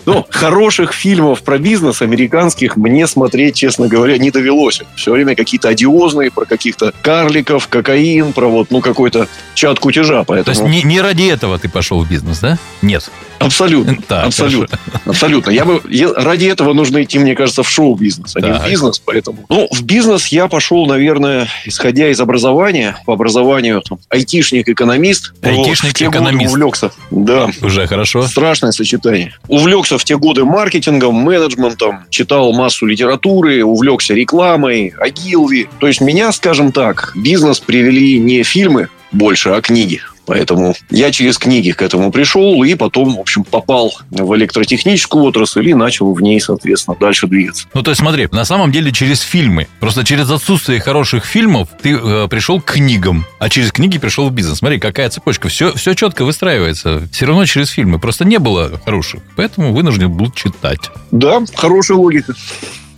Ну, 0.06 0.26
хороших 0.30 0.92
фильмов 0.92 1.42
про 1.42 1.58
бизнес 1.58 2.02
американских 2.02 2.76
мне 2.76 3.06
смотреть, 3.06 3.56
честно 3.56 3.88
говоря, 3.88 4.18
не 4.18 4.30
довелось. 4.30 4.82
Все 4.96 5.12
время 5.12 5.34
какие-то 5.34 5.68
одиозные 5.68 6.30
про 6.30 6.44
каких-то 6.44 6.92
карликов, 7.02 7.68
кокаин, 7.68 8.32
про 8.32 8.48
вот, 8.48 8.70
ну, 8.70 8.80
какой-то 8.80 9.28
чат 9.54 9.78
кутежа. 9.78 10.24
Поэтому... 10.24 10.44
То 10.44 10.62
есть 10.62 10.62
не, 10.62 10.82
не 10.82 11.00
ради 11.00 11.24
этого 11.24 11.58
ты 11.58 11.68
пошел 11.68 12.02
в 12.02 12.08
бизнес, 12.08 12.40
да? 12.40 12.58
Нет. 12.82 13.10
Абсолютно. 13.38 13.96
Так, 14.10 14.26
абсолютно. 14.26 14.78
Хорошо. 14.78 15.10
Абсолютно. 15.10 15.50
Я 15.50 15.64
бы, 15.64 15.80
я, 15.88 16.12
ради 16.12 16.46
этого 16.46 16.72
нужно 16.72 17.02
идти, 17.02 17.18
мне 17.18 17.34
кажется, 17.34 17.62
в 17.62 17.70
шоу-бизнес, 17.70 18.34
а 18.36 18.40
так. 18.40 18.50
не 18.50 18.58
в 18.58 18.68
бизнес. 18.68 18.98
Поэтому. 18.98 19.38
Ну, 19.48 19.68
в 19.70 19.82
бизнес 19.90 20.28
я 20.28 20.46
пошел, 20.46 20.86
наверное, 20.86 21.48
исходя 21.64 22.08
из 22.08 22.20
образования. 22.20 22.96
По 23.04 23.14
образованию 23.14 23.82
там, 23.82 23.98
айтишник-экономист. 24.08 25.34
Айтишник-экономист. 25.42 26.52
Увлекся. 26.52 26.92
Да. 27.10 27.50
Уже 27.60 27.86
хорошо. 27.86 28.22
Страшное 28.22 28.70
сочетание. 28.70 29.34
Увлекся 29.48 29.98
в 29.98 30.04
те 30.04 30.16
годы 30.16 30.44
маркетингом, 30.44 31.14
менеджментом, 31.16 32.04
читал 32.08 32.52
массу 32.52 32.86
литературы, 32.86 33.64
увлекся 33.64 34.14
рекламой, 34.14 34.94
агилви. 34.98 35.68
То 35.80 35.88
есть 35.88 36.00
меня, 36.00 36.30
скажем 36.32 36.70
так, 36.70 37.12
бизнес 37.16 37.58
привели 37.58 38.18
не 38.18 38.44
фильмы 38.44 38.88
больше, 39.12 39.50
а 39.50 39.60
книги. 39.60 40.00
Поэтому 40.30 40.76
я 40.90 41.10
через 41.10 41.38
книги 41.38 41.72
к 41.72 41.82
этому 41.82 42.12
пришел 42.12 42.62
и 42.62 42.76
потом, 42.76 43.16
в 43.16 43.18
общем, 43.18 43.42
попал 43.42 43.92
в 44.10 44.36
электротехническую 44.36 45.24
отрасль 45.24 45.70
и 45.70 45.74
начал 45.74 46.14
в 46.14 46.22
ней, 46.22 46.40
соответственно, 46.40 46.96
дальше 47.00 47.26
двигаться. 47.26 47.66
Ну, 47.74 47.82
то 47.82 47.90
есть, 47.90 48.00
смотри, 48.00 48.28
на 48.30 48.44
самом 48.44 48.70
деле 48.70 48.92
через 48.92 49.22
фильмы. 49.22 49.66
Просто 49.80 50.04
через 50.04 50.30
отсутствие 50.30 50.78
хороших 50.78 51.24
фильмов 51.24 51.66
ты 51.82 51.98
э, 52.00 52.28
пришел 52.30 52.60
к 52.60 52.74
книгам, 52.74 53.26
а 53.40 53.48
через 53.48 53.72
книги 53.72 53.98
пришел 53.98 54.28
в 54.28 54.32
бизнес. 54.32 54.58
Смотри, 54.58 54.78
какая 54.78 55.10
цепочка. 55.10 55.48
Все, 55.48 55.72
все 55.72 55.94
четко 55.94 56.24
выстраивается. 56.24 57.08
Все 57.10 57.26
равно 57.26 57.44
через 57.44 57.70
фильмы. 57.70 57.98
Просто 57.98 58.24
не 58.24 58.38
было 58.38 58.80
хороших. 58.84 59.22
Поэтому 59.34 59.74
вынужден 59.74 60.12
был 60.12 60.30
читать. 60.30 60.92
Да, 61.10 61.42
хорошая 61.56 61.98
логика. 61.98 62.34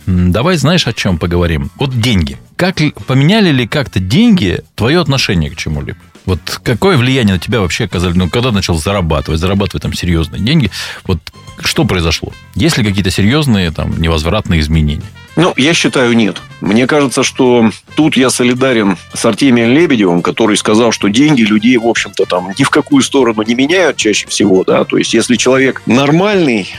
Давай 0.05 0.57
знаешь, 0.57 0.85
о 0.85 0.93
чем 0.93 1.17
поговорим? 1.17 1.71
Вот 1.77 1.99
деньги. 1.99 2.37
Как 2.57 2.75
поменяли 3.07 3.49
ли 3.49 3.67
как-то 3.67 3.99
деньги 3.99 4.61
твое 4.75 4.99
отношение 4.99 5.49
к 5.49 5.55
чему-либо? 5.55 5.97
Вот 6.25 6.39
какое 6.63 6.97
влияние 6.97 7.33
на 7.33 7.39
тебя 7.39 7.59
вообще 7.59 7.85
оказали? 7.85 8.13
Ну, 8.13 8.29
когда 8.29 8.51
начал 8.51 8.75
зарабатывать, 8.75 9.39
зарабатывать 9.39 9.83
там 9.83 9.93
серьезные 9.93 10.41
деньги, 10.41 10.71
вот 11.05 11.19
что 11.59 11.85
произошло? 11.85 12.31
Есть 12.55 12.77
ли 12.77 12.83
какие-то 12.83 13.11
серьезные 13.11 13.71
там 13.71 13.99
невозвратные 14.01 14.59
изменения? 14.59 15.03
Ну, 15.35 15.53
я 15.57 15.73
считаю, 15.73 16.13
нет. 16.13 16.37
Мне 16.61 16.85
кажется, 16.85 17.23
что 17.23 17.71
тут 17.95 18.15
я 18.15 18.29
солидарен 18.29 18.97
с 19.13 19.25
Артемием 19.25 19.71
Лебедевым, 19.71 20.21
который 20.21 20.57
сказал, 20.57 20.91
что 20.91 21.07
деньги 21.07 21.41
людей, 21.41 21.75
в 21.77 21.87
общем-то, 21.87 22.25
там 22.25 22.49
ни 22.57 22.63
в 22.63 22.69
какую 22.69 23.01
сторону 23.01 23.41
не 23.41 23.55
меняют 23.55 23.97
чаще 23.97 24.27
всего, 24.27 24.63
да, 24.63 24.83
то 24.83 24.97
есть 24.97 25.13
если 25.13 25.35
человек 25.35 25.81
нормальный, 25.87 26.69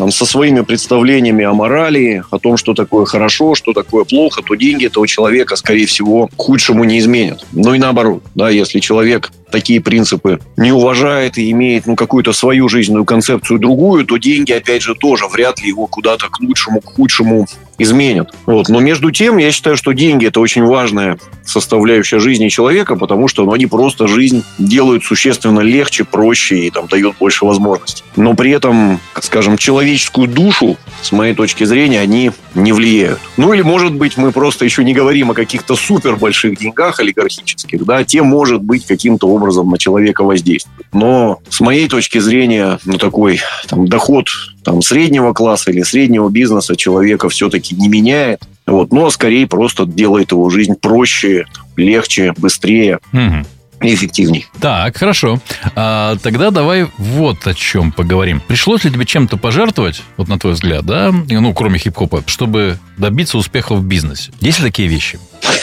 там, 0.00 0.10
со 0.10 0.24
своими 0.24 0.62
представлениями 0.62 1.44
о 1.44 1.52
морали, 1.52 2.24
о 2.30 2.38
том, 2.38 2.56
что 2.56 2.72
такое 2.72 3.04
хорошо, 3.04 3.54
что 3.54 3.74
такое 3.74 4.04
плохо, 4.04 4.40
то 4.40 4.54
деньги 4.54 4.86
этого 4.86 5.06
человека, 5.06 5.56
скорее 5.56 5.84
всего, 5.84 6.28
к 6.28 6.32
худшему 6.38 6.84
не 6.84 6.98
изменят. 7.00 7.44
Ну 7.52 7.74
и 7.74 7.78
наоборот, 7.78 8.22
да, 8.34 8.48
если 8.48 8.80
человек 8.80 9.30
такие 9.50 9.80
принципы 9.80 10.40
не 10.56 10.72
уважает 10.72 11.38
и 11.38 11.50
имеет 11.50 11.86
ну, 11.86 11.96
какую-то 11.96 12.32
свою 12.32 12.68
жизненную 12.68 13.04
концепцию 13.04 13.58
другую, 13.58 14.04
то 14.04 14.16
деньги, 14.16 14.52
опять 14.52 14.82
же, 14.82 14.94
тоже 14.94 15.26
вряд 15.26 15.60
ли 15.60 15.68
его 15.68 15.86
куда-то 15.86 16.28
к 16.28 16.40
лучшему, 16.40 16.80
к 16.80 16.86
худшему 16.86 17.46
изменят. 17.78 18.32
Вот. 18.46 18.68
Но 18.68 18.80
между 18.80 19.10
тем, 19.10 19.38
я 19.38 19.50
считаю, 19.52 19.76
что 19.76 19.92
деньги– 19.92 20.26
это 20.28 20.40
очень 20.40 20.64
важная 20.64 21.18
составляющая 21.44 22.20
жизни 22.20 22.48
человека, 22.48 22.94
потому 22.94 23.26
что 23.26 23.44
ну, 23.44 23.52
они 23.52 23.66
просто 23.66 24.06
жизнь 24.06 24.44
делают 24.58 25.04
существенно 25.04 25.60
легче, 25.60 26.04
проще 26.04 26.66
и 26.66 26.70
там, 26.70 26.86
дают 26.86 27.16
больше 27.18 27.44
возможностей. 27.44 28.04
Но 28.16 28.34
при 28.34 28.50
этом, 28.52 29.00
скажем, 29.20 29.56
человеческую 29.56 30.28
душу, 30.28 30.76
с 31.02 31.10
моей 31.12 31.34
точки 31.34 31.64
зрения, 31.64 32.00
они 32.00 32.32
не 32.54 32.72
влияют. 32.72 33.18
Ну 33.36 33.52
или, 33.52 33.62
может 33.62 33.94
быть, 33.94 34.16
мы 34.16 34.32
просто 34.32 34.64
еще 34.64 34.84
не 34.84 34.92
говорим 34.92 35.30
о 35.30 35.34
каких-то 35.34 35.74
супер 35.74 36.16
больших 36.16 36.58
деньгах 36.58 37.00
олигархических, 37.00 37.84
да, 37.84 38.04
те, 38.04 38.22
может 38.22 38.62
быть, 38.62 38.86
каким-то 38.86 39.28
на 39.40 39.78
человека 39.78 40.22
воздействуют. 40.22 40.86
Но 40.92 41.40
с 41.48 41.60
моей 41.60 41.88
точки 41.88 42.18
зрения, 42.18 42.78
ну, 42.84 42.98
такой 42.98 43.40
там, 43.68 43.88
доход 43.88 44.26
там, 44.64 44.82
среднего 44.82 45.32
класса 45.32 45.70
или 45.70 45.82
среднего 45.82 46.28
бизнеса 46.28 46.76
человека 46.76 47.28
все-таки 47.28 47.74
не 47.74 47.88
меняет. 47.88 48.42
Вот, 48.66 48.92
но 48.92 49.10
скорее 49.10 49.46
просто 49.46 49.86
делает 49.86 50.32
его 50.32 50.48
жизнь 50.50 50.74
проще, 50.74 51.46
легче, 51.76 52.32
быстрее. 52.36 52.98
Угу 53.12 53.46
и 53.82 53.94
эффективней. 53.94 54.46
Так, 54.60 54.96
хорошо. 54.96 55.40
А, 55.74 56.16
тогда 56.22 56.50
давай 56.50 56.88
вот 56.98 57.46
о 57.46 57.54
чем 57.54 57.92
поговорим. 57.92 58.42
Пришлось 58.46 58.84
ли 58.84 58.92
тебе 58.92 59.06
чем-то 59.06 59.36
пожертвовать, 59.36 60.02
вот 60.16 60.28
на 60.28 60.38
твой 60.38 60.52
взгляд, 60.52 60.84
да, 60.84 61.12
ну, 61.12 61.54
кроме 61.54 61.78
хип-хопа, 61.78 62.22
чтобы 62.26 62.78
добиться 63.00 63.38
успеха 63.38 63.74
в 63.74 63.84
бизнесе? 63.84 64.30
Есть 64.40 64.58
ли 64.60 64.66
такие 64.66 64.88
вещи? 64.88 65.18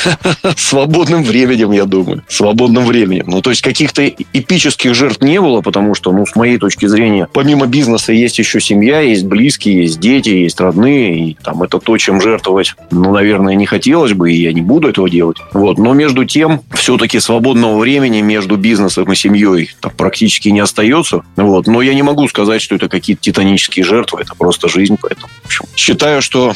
Свободным 0.57 1.23
временем, 1.23 1.71
я 1.71 1.85
думаю. 1.85 2.23
Свободным 2.27 2.85
временем. 2.85 3.25
Ну, 3.27 3.41
то 3.41 3.49
есть, 3.49 3.61
каких-то 3.61 4.07
эпических 4.07 4.93
жертв 4.95 5.21
не 5.21 5.39
было, 5.39 5.61
потому 5.61 5.95
что, 5.95 6.11
ну, 6.11 6.25
с 6.25 6.35
моей 6.35 6.57
точки 6.57 6.85
зрения, 6.87 7.27
помимо 7.31 7.67
бизнеса 7.67 8.13
есть 8.13 8.39
еще 8.39 8.59
семья, 8.59 9.01
есть 9.01 9.25
близкие, 9.25 9.83
есть 9.83 9.99
дети, 9.99 10.29
есть 10.29 10.59
родные, 10.59 11.29
и 11.29 11.37
там 11.43 11.63
это 11.63 11.79
то, 11.79 11.97
чем 11.97 12.21
жертвовать, 12.21 12.75
ну, 12.91 13.13
наверное, 13.13 13.55
не 13.55 13.65
хотелось 13.65 14.13
бы, 14.13 14.31
и 14.31 14.41
я 14.41 14.53
не 14.53 14.61
буду 14.61 14.89
этого 14.89 15.09
делать. 15.09 15.37
Вот. 15.53 15.77
Но 15.77 15.93
между 15.93 16.25
тем, 16.25 16.61
все-таки 16.73 17.19
свободного 17.19 17.77
времени 17.77 18.21
между 18.21 18.57
бизнесом 18.57 19.11
и 19.11 19.15
семьей 19.15 19.71
там 19.79 19.91
практически 19.95 20.49
не 20.49 20.59
остается. 20.59 21.21
Вот. 21.35 21.67
Но 21.67 21.81
я 21.81 21.93
не 21.93 22.03
могу 22.03 22.27
сказать, 22.27 22.61
что 22.61 22.75
это 22.75 22.89
какие-то 22.89 23.21
титанические 23.21 23.85
жертвы, 23.85 24.21
это 24.21 24.35
просто 24.35 24.67
жизнь, 24.69 24.97
поэтому, 24.99 25.27
в 25.43 25.45
общем, 25.45 25.65
считаю, 25.75 26.21
что 26.21 26.53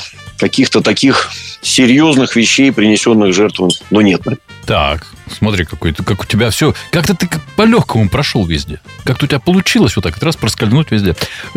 каких-то 0.71 0.81
таких 0.81 1.31
серьезных 1.61 2.35
вещей, 2.35 2.71
принесенных 2.71 3.33
жертвам, 3.33 3.69
но 3.89 4.01
нет. 4.01 4.21
Так, 4.65 5.05
смотри, 5.37 5.65
какой 5.65 5.93
ты, 5.93 6.03
как 6.03 6.21
у 6.21 6.25
тебя 6.25 6.49
все, 6.49 6.73
как-то 6.91 7.15
ты 7.15 7.29
по-легкому 7.55 8.09
прошел 8.09 8.45
везде. 8.45 8.79
Как-то 9.03 9.25
у 9.25 9.27
тебя 9.27 9.39
получилось 9.39 9.95
вот 9.95 10.03
так 10.03 10.17
раз 10.21 10.35
проскользнуть 10.35 10.91
везде. 10.91 11.15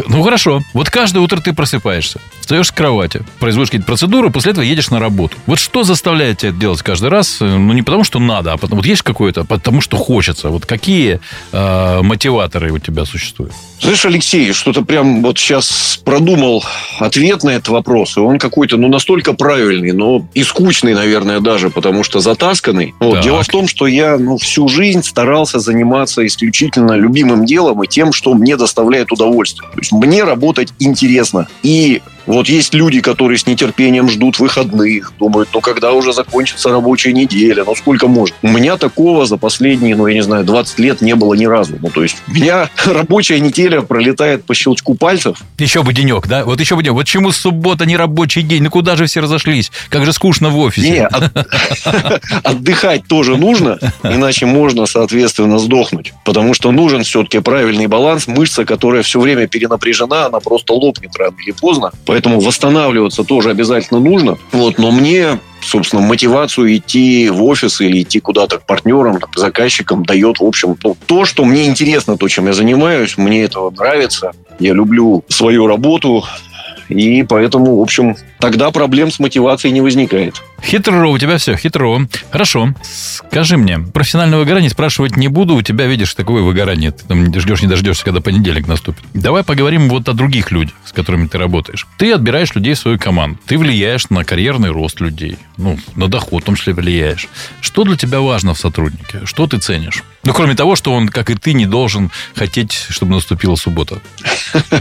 Ну, 0.08 0.22
хорошо. 0.22 0.62
Вот 0.72 0.90
каждое 0.90 1.20
утро 1.20 1.40
ты 1.40 1.52
просыпаешься, 1.52 2.20
встаешь 2.40 2.68
с 2.68 2.70
кровати, 2.70 3.22
производишь 3.40 3.70
какие-то 3.70 3.86
процедуры, 3.86 4.30
после 4.30 4.52
этого 4.52 4.64
едешь 4.64 4.90
на 4.90 5.00
работу. 5.00 5.36
Вот 5.46 5.58
что 5.58 5.84
заставляет 5.84 6.38
тебя 6.38 6.50
это 6.50 6.58
делать 6.58 6.82
каждый 6.82 7.10
раз? 7.10 7.38
Ну, 7.40 7.72
не 7.72 7.82
потому, 7.82 8.04
что 8.04 8.18
надо, 8.18 8.52
а 8.52 8.56
потому, 8.56 8.80
вот 8.80 8.86
есть 8.86 9.02
какое-то, 9.02 9.44
потому, 9.44 9.80
что 9.80 9.96
хочется. 9.96 10.48
Вот 10.48 10.66
какие 10.66 11.20
э, 11.52 12.02
мотиваторы 12.02 12.72
у 12.72 12.78
тебя 12.78 13.04
существуют? 13.04 13.52
Знаешь, 13.80 14.04
Алексей, 14.06 14.52
что-то 14.52 14.82
прям 14.82 15.22
вот 15.22 15.38
сейчас 15.38 16.00
продумал 16.04 16.64
ответ 16.98 17.42
на 17.42 17.50
этот 17.50 17.68
вопрос, 17.68 18.16
и 18.16 18.20
он 18.20 18.38
какой-то, 18.38 18.76
ну, 18.76 18.88
настолько 18.88 19.34
правильный, 19.34 19.92
но 19.92 20.26
и 20.34 20.42
скучный, 20.42 20.94
наверное, 20.94 21.40
даже, 21.40 21.70
потому 21.70 22.04
что 22.04 22.20
затасканный. 22.20 22.94
Вот. 23.00 23.20
Дело 23.20 23.42
в 23.42 23.48
том, 23.48 23.63
что 23.66 23.86
я 23.86 24.18
ну, 24.18 24.36
всю 24.38 24.68
жизнь 24.68 25.02
старался 25.02 25.58
заниматься 25.58 26.26
исключительно 26.26 26.92
любимым 26.92 27.44
делом 27.44 27.82
и 27.82 27.86
тем, 27.86 28.12
что 28.12 28.34
мне 28.34 28.56
доставляет 28.56 29.12
удовольствие. 29.12 29.68
То 29.72 29.78
есть 29.78 29.92
мне 29.92 30.24
работать 30.24 30.72
интересно. 30.78 31.48
И 31.62 32.02
вот 32.26 32.48
есть 32.48 32.74
люди, 32.74 33.00
которые 33.00 33.38
с 33.38 33.46
нетерпением 33.46 34.08
ждут 34.08 34.38
выходных, 34.38 35.12
думают, 35.18 35.48
ну 35.52 35.60
когда 35.60 35.92
уже 35.92 36.12
закончится 36.12 36.70
рабочая 36.70 37.12
неделя, 37.12 37.64
ну 37.64 37.74
сколько 37.74 38.08
можно. 38.08 38.36
У 38.42 38.48
меня 38.48 38.76
такого 38.76 39.26
за 39.26 39.36
последние, 39.36 39.96
ну 39.96 40.06
я 40.06 40.14
не 40.14 40.22
знаю, 40.22 40.44
20 40.44 40.78
лет 40.78 41.00
не 41.00 41.14
было 41.14 41.34
ни 41.34 41.46
разу. 41.46 41.76
Ну 41.80 41.90
то 41.90 42.02
есть 42.02 42.16
у 42.28 42.32
меня 42.32 42.68
рабочая 42.84 43.40
неделя 43.40 43.82
пролетает 43.82 44.44
по 44.44 44.54
щелчку 44.54 44.94
пальцев. 44.94 45.38
Еще 45.58 45.82
бы 45.82 45.92
денек, 45.92 46.26
да? 46.26 46.44
Вот 46.44 46.60
еще 46.60 46.76
бы 46.76 46.82
денек. 46.82 46.94
Вот 46.94 47.06
чему 47.06 47.32
суббота 47.32 47.86
не 47.86 47.96
рабочий 47.96 48.42
день? 48.42 48.62
Ну 48.62 48.70
куда 48.70 48.96
же 48.96 49.06
все 49.06 49.20
разошлись? 49.20 49.70
Как 49.88 50.04
же 50.04 50.12
скучно 50.12 50.50
в 50.50 50.58
офисе. 50.58 50.90
Не, 50.90 51.08
отдыхать 52.42 53.06
тоже 53.06 53.36
нужно, 53.36 53.78
иначе 54.02 54.46
можно, 54.46 54.86
соответственно, 54.86 55.58
сдохнуть. 55.58 56.12
Потому 56.24 56.54
что 56.54 56.70
нужен 56.70 57.04
все-таки 57.04 57.40
правильный 57.40 57.86
баланс. 57.86 58.26
Мышца, 58.26 58.64
которая 58.64 59.02
все 59.02 59.20
время 59.20 59.46
перенапряжена, 59.46 60.26
она 60.26 60.40
просто 60.40 60.72
лопнет 60.72 61.14
рано 61.16 61.34
или 61.44 61.52
поздно. 61.52 61.92
Поэтому 62.14 62.38
восстанавливаться 62.38 63.24
тоже 63.24 63.50
обязательно 63.50 63.98
нужно. 63.98 64.38
Вот, 64.52 64.78
но 64.78 64.92
мне 64.92 65.40
собственно, 65.60 66.00
мотивацию 66.00 66.76
идти 66.76 67.28
в 67.28 67.42
офис 67.42 67.80
или 67.80 68.02
идти 68.02 68.20
куда-то 68.20 68.58
к 68.58 68.66
партнерам, 68.66 69.18
к 69.18 69.36
заказчикам 69.36 70.04
дает, 70.04 70.38
в 70.38 70.44
общем, 70.44 70.76
ну, 70.84 70.96
то, 71.06 71.24
что 71.24 71.44
мне 71.44 71.66
интересно, 71.66 72.16
то, 72.16 72.28
чем 72.28 72.46
я 72.46 72.52
занимаюсь, 72.52 73.18
мне 73.18 73.42
это 73.42 73.68
нравится. 73.70 74.30
Я 74.60 74.74
люблю 74.74 75.24
свою 75.28 75.66
работу, 75.66 76.22
и 76.88 77.22
поэтому, 77.22 77.78
в 77.78 77.82
общем, 77.82 78.16
тогда 78.38 78.70
проблем 78.70 79.10
с 79.10 79.18
мотивацией 79.18 79.72
не 79.72 79.80
возникает. 79.80 80.42
Хитро 80.62 81.08
у 81.08 81.18
тебя 81.18 81.36
все, 81.38 81.56
хитро. 81.56 82.06
Хорошо. 82.30 82.74
Скажи 82.82 83.56
мне, 83.56 83.78
профессиональное 83.78 84.38
выгорание 84.38 84.70
спрашивать 84.70 85.16
не 85.16 85.28
буду. 85.28 85.54
У 85.54 85.62
тебя, 85.62 85.86
видишь, 85.86 86.14
такое 86.14 86.42
выгорание. 86.42 86.90
Ты 86.90 87.04
там 87.06 87.26
ждешь, 87.38 87.62
не 87.62 87.68
дождешься, 87.68 88.04
когда 88.04 88.20
понедельник 88.20 88.66
наступит. 88.66 89.04
Давай 89.12 89.44
поговорим 89.44 89.88
вот 89.88 90.08
о 90.08 90.14
других 90.14 90.50
людях, 90.50 90.74
с 90.84 90.92
которыми 90.92 91.26
ты 91.26 91.38
работаешь. 91.38 91.86
Ты 91.98 92.12
отбираешь 92.12 92.54
людей 92.54 92.74
в 92.74 92.78
свою 92.78 92.98
команду. 92.98 93.38
Ты 93.46 93.58
влияешь 93.58 94.08
на 94.08 94.24
карьерный 94.24 94.70
рост 94.70 95.00
людей. 95.00 95.36
Ну, 95.58 95.78
на 95.96 96.08
доход 96.08 96.42
в 96.42 96.46
том 96.46 96.56
числе 96.56 96.72
влияешь. 96.72 97.28
Что 97.60 97.84
для 97.84 97.96
тебя 97.96 98.20
важно 98.20 98.54
в 98.54 98.58
сотруднике? 98.58 99.20
Что 99.24 99.46
ты 99.46 99.58
ценишь? 99.58 100.02
Ну, 100.24 100.32
кроме 100.32 100.54
того, 100.54 100.74
что 100.74 100.92
он, 100.92 101.08
как 101.08 101.28
и 101.28 101.34
ты, 101.34 101.52
не 101.52 101.66
должен 101.66 102.10
хотеть, 102.34 102.72
чтобы 102.72 103.12
наступила 103.12 103.56
суббота. 103.56 104.00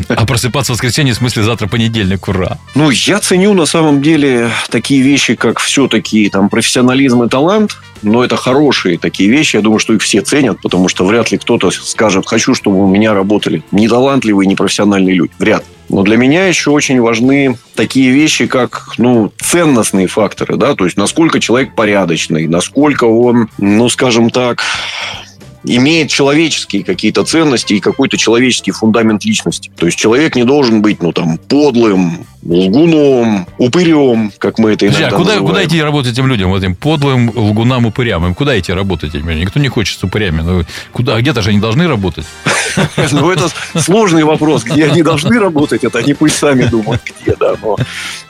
А 0.07 0.25
просыпаться 0.25 0.71
в 0.71 0.75
воскресенье, 0.75 1.13
в 1.13 1.17
смысле, 1.17 1.43
завтра 1.43 1.67
понедельник, 1.67 1.92
ура. 2.27 2.57
Ну, 2.75 2.89
я 2.89 3.19
ценю 3.19 3.53
на 3.53 3.65
самом 3.65 4.01
деле 4.01 4.49
такие 4.69 5.01
вещи, 5.01 5.35
как 5.35 5.59
все-таки 5.59 6.29
там 6.29 6.49
профессионализм 6.49 7.23
и 7.23 7.29
талант. 7.29 7.77
Но 8.01 8.23
это 8.23 8.35
хорошие 8.35 8.97
такие 8.97 9.29
вещи. 9.29 9.55
Я 9.55 9.61
думаю, 9.61 9.79
что 9.79 9.93
их 9.93 10.01
все 10.01 10.21
ценят, 10.21 10.59
потому 10.61 10.89
что 10.89 11.05
вряд 11.05 11.31
ли 11.31 11.37
кто-то 11.37 11.71
скажет, 11.71 12.27
хочу, 12.27 12.53
чтобы 12.53 12.83
у 12.83 12.87
меня 12.87 13.13
работали 13.13 13.63
неталантливые, 13.71 14.45
непрофессиональные 14.47 15.15
люди. 15.15 15.31
Вряд. 15.39 15.63
Но 15.89 16.03
для 16.03 16.17
меня 16.17 16.47
еще 16.47 16.71
очень 16.71 16.99
важны 16.99 17.57
такие 17.75 18.11
вещи, 18.11 18.47
как 18.47 18.93
ну, 18.97 19.31
ценностные 19.41 20.07
факторы. 20.07 20.57
Да? 20.57 20.75
То 20.75 20.85
есть, 20.85 20.97
насколько 20.97 21.39
человек 21.39 21.75
порядочный, 21.75 22.47
насколько 22.47 23.05
он, 23.05 23.49
ну, 23.57 23.89
скажем 23.89 24.29
так, 24.29 24.63
имеет 25.63 26.09
человеческие 26.09 26.83
какие-то 26.83 27.23
ценности 27.23 27.73
и 27.73 27.79
какой-то 27.79 28.17
человеческий 28.17 28.71
фундамент 28.71 29.25
личности. 29.25 29.71
То 29.77 29.85
есть 29.85 29.97
человек 29.97 30.35
не 30.35 30.43
должен 30.43 30.81
быть, 30.81 31.01
ну, 31.01 31.11
там, 31.11 31.37
подлым, 31.37 32.25
лгуном, 32.45 33.47
упырем, 33.57 34.31
как 34.37 34.59
мы 34.59 34.71
это 34.71 34.85
иногда 34.85 35.09
Друзья, 35.09 35.17
куда, 35.17 35.35
называем. 35.35 35.45
куда 35.45 35.65
идти 35.65 35.81
работать 35.81 36.13
этим 36.13 36.27
людям, 36.27 36.49
вот 36.49 36.61
этим 36.61 36.75
подлым 36.75 37.29
лгунам, 37.29 37.85
упырям? 37.85 38.25
Им 38.25 38.35
куда 38.35 38.59
идти 38.59 38.73
работать 38.73 39.15
этим 39.15 39.27
людям? 39.29 39.41
Никто 39.43 39.59
не 39.59 39.69
хочет 39.69 39.99
с 39.99 40.03
упырями. 40.03 40.41
Ну, 40.41 40.63
куда? 40.91 41.15
А 41.15 41.21
где-то 41.21 41.41
же 41.41 41.51
они 41.51 41.59
должны 41.59 41.87
работать. 41.87 42.25
Ну, 43.11 43.29
это 43.31 43.49
сложный 43.79 44.23
вопрос. 44.23 44.63
Где 44.63 44.85
они 44.85 45.03
должны 45.03 45.37
работать, 45.39 45.83
это 45.83 45.99
они 45.99 46.15
пусть 46.15 46.35
сами 46.35 46.63
думают, 46.63 47.01
где, 47.21 47.35
да. 47.39 47.53
Но 47.61 47.77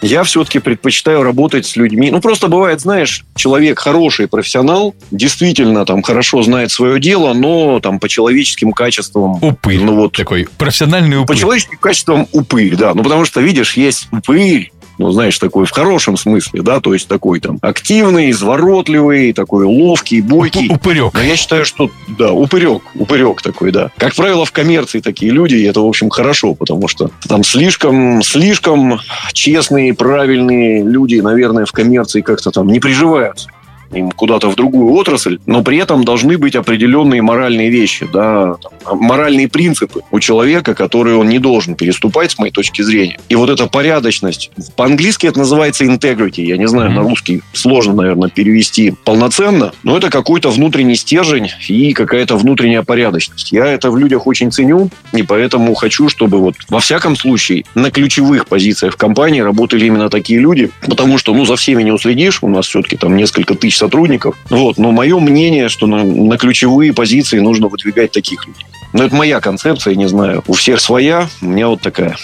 я 0.01 0.23
все-таки 0.23 0.59
предпочитаю 0.59 1.23
работать 1.23 1.65
с 1.65 1.77
людьми. 1.77 2.11
Ну, 2.11 2.19
просто 2.19 2.49
бывает, 2.49 2.81
знаешь, 2.81 3.23
человек 3.35 3.79
хороший 3.79 4.27
профессионал, 4.27 4.95
действительно 5.11 5.85
там 5.85 6.03
хорошо 6.03 6.43
знает 6.43 6.71
свое 6.71 6.99
дело, 6.99 7.22
но 7.31 7.79
там 7.79 7.99
по 7.99 8.09
человеческим 8.09 8.73
качествам... 8.73 9.41
Упырь. 9.41 9.79
Ну, 9.79 9.95
вот 9.95 10.11
Такой 10.11 10.49
профессиональный 10.57 11.15
по 11.17 11.21
упырь. 11.21 11.37
человеческим 11.37 11.77
качествам 11.77 12.27
упырь, 12.33 12.75
да. 12.75 12.93
Ну, 12.93 13.03
потому 13.03 13.23
что, 13.23 13.39
видишь, 13.39 13.77
есть 13.77 14.09
упырь, 14.11 14.73
ну, 14.97 15.11
знаешь, 15.11 15.37
такой 15.39 15.65
в 15.65 15.71
хорошем 15.71 16.17
смысле, 16.17 16.61
да, 16.61 16.79
то 16.79 16.93
есть 16.93 17.07
такой 17.07 17.39
там 17.39 17.57
активный, 17.61 18.31
изворотливый, 18.31 19.33
такой 19.33 19.65
ловкий, 19.65 20.21
бойкий. 20.21 20.69
Упырек. 20.69 21.13
Но 21.13 21.21
я 21.21 21.35
считаю, 21.35 21.65
что, 21.65 21.89
да, 22.17 22.31
упырек, 22.31 22.83
упырек 22.95 23.41
такой, 23.41 23.71
да. 23.71 23.91
Как 23.97 24.15
правило, 24.15 24.45
в 24.45 24.51
коммерции 24.51 24.99
такие 24.99 25.31
люди, 25.31 25.55
и 25.55 25.63
это, 25.63 25.81
в 25.81 25.87
общем, 25.87 26.09
хорошо, 26.09 26.53
потому 26.53 26.87
что 26.87 27.09
там 27.27 27.43
слишком, 27.43 28.21
слишком 28.21 28.99
честные, 29.33 29.93
правильные 29.93 30.83
люди, 30.83 31.15
наверное, 31.15 31.65
в 31.65 31.71
коммерции 31.71 32.21
как-то 32.21 32.51
там 32.51 32.67
не 32.67 32.79
приживаются 32.79 33.49
им 33.93 34.11
куда-то 34.11 34.49
в 34.49 34.55
другую 34.55 34.91
отрасль, 34.93 35.39
но 35.45 35.63
при 35.63 35.77
этом 35.77 36.03
должны 36.03 36.37
быть 36.37 36.55
определенные 36.55 37.21
моральные 37.21 37.69
вещи, 37.69 38.07
да, 38.11 38.55
моральные 38.91 39.47
принципы 39.47 40.01
у 40.11 40.19
человека, 40.19 40.73
которые 40.73 41.17
он 41.17 41.29
не 41.29 41.39
должен 41.39 41.75
переступать, 41.75 42.31
с 42.31 42.39
моей 42.39 42.51
точки 42.51 42.81
зрения. 42.81 43.19
И 43.29 43.35
вот 43.35 43.49
эта 43.49 43.67
порядочность, 43.67 44.51
по-английски 44.75 45.27
это 45.27 45.39
называется 45.39 45.85
integrity, 45.85 46.41
я 46.43 46.57
не 46.57 46.67
знаю, 46.67 46.91
Мгм. 46.91 46.95
на 47.03 47.09
русский 47.09 47.41
сложно, 47.53 47.93
наверное, 47.93 48.29
перевести 48.29 48.93
полноценно, 49.03 49.71
но 49.83 49.97
это 49.97 50.09
какой-то 50.09 50.49
внутренний 50.49 50.95
стержень 50.95 51.49
и 51.67 51.93
какая-то 51.93 52.35
внутренняя 52.37 52.83
порядочность. 52.83 53.51
Я 53.51 53.65
это 53.67 53.91
в 53.91 53.97
людях 53.97 54.27
очень 54.27 54.51
ценю, 54.51 54.89
и 55.13 55.23
поэтому 55.23 55.73
хочу, 55.75 56.09
чтобы 56.09 56.39
вот 56.39 56.55
во 56.69 56.79
всяком 56.79 57.15
случае 57.15 57.65
на 57.75 57.91
ключевых 57.91 58.47
позициях 58.47 58.93
в 58.93 58.97
компании 58.97 59.41
работали 59.41 59.85
именно 59.85 60.09
такие 60.09 60.39
люди, 60.39 60.69
потому 60.81 61.17
что, 61.17 61.33
ну, 61.33 61.45
за 61.45 61.55
всеми 61.55 61.83
не 61.83 61.91
уследишь, 61.91 62.39
у 62.41 62.47
нас 62.49 62.67
все-таки 62.67 62.97
там 62.97 63.15
несколько 63.15 63.55
тысяч 63.55 63.77
сотрудников, 63.83 64.37
вот, 64.49 64.77
но 64.77 64.91
мое 64.91 65.19
мнение, 65.19 65.67
что 65.67 65.87
на, 65.87 66.03
на 66.03 66.37
ключевые 66.37 66.93
позиции 66.93 67.39
нужно 67.39 67.67
выдвигать 67.67 68.11
таких 68.11 68.47
людей. 68.47 68.65
Но 68.93 69.03
это 69.03 69.13
моя 69.15 69.41
концепция, 69.41 69.95
не 69.95 70.07
знаю. 70.07 70.43
У 70.47 70.53
всех 70.53 70.79
своя, 70.79 71.27
у 71.41 71.47
меня 71.47 71.67
вот 71.67 71.81
такая. 71.81 72.15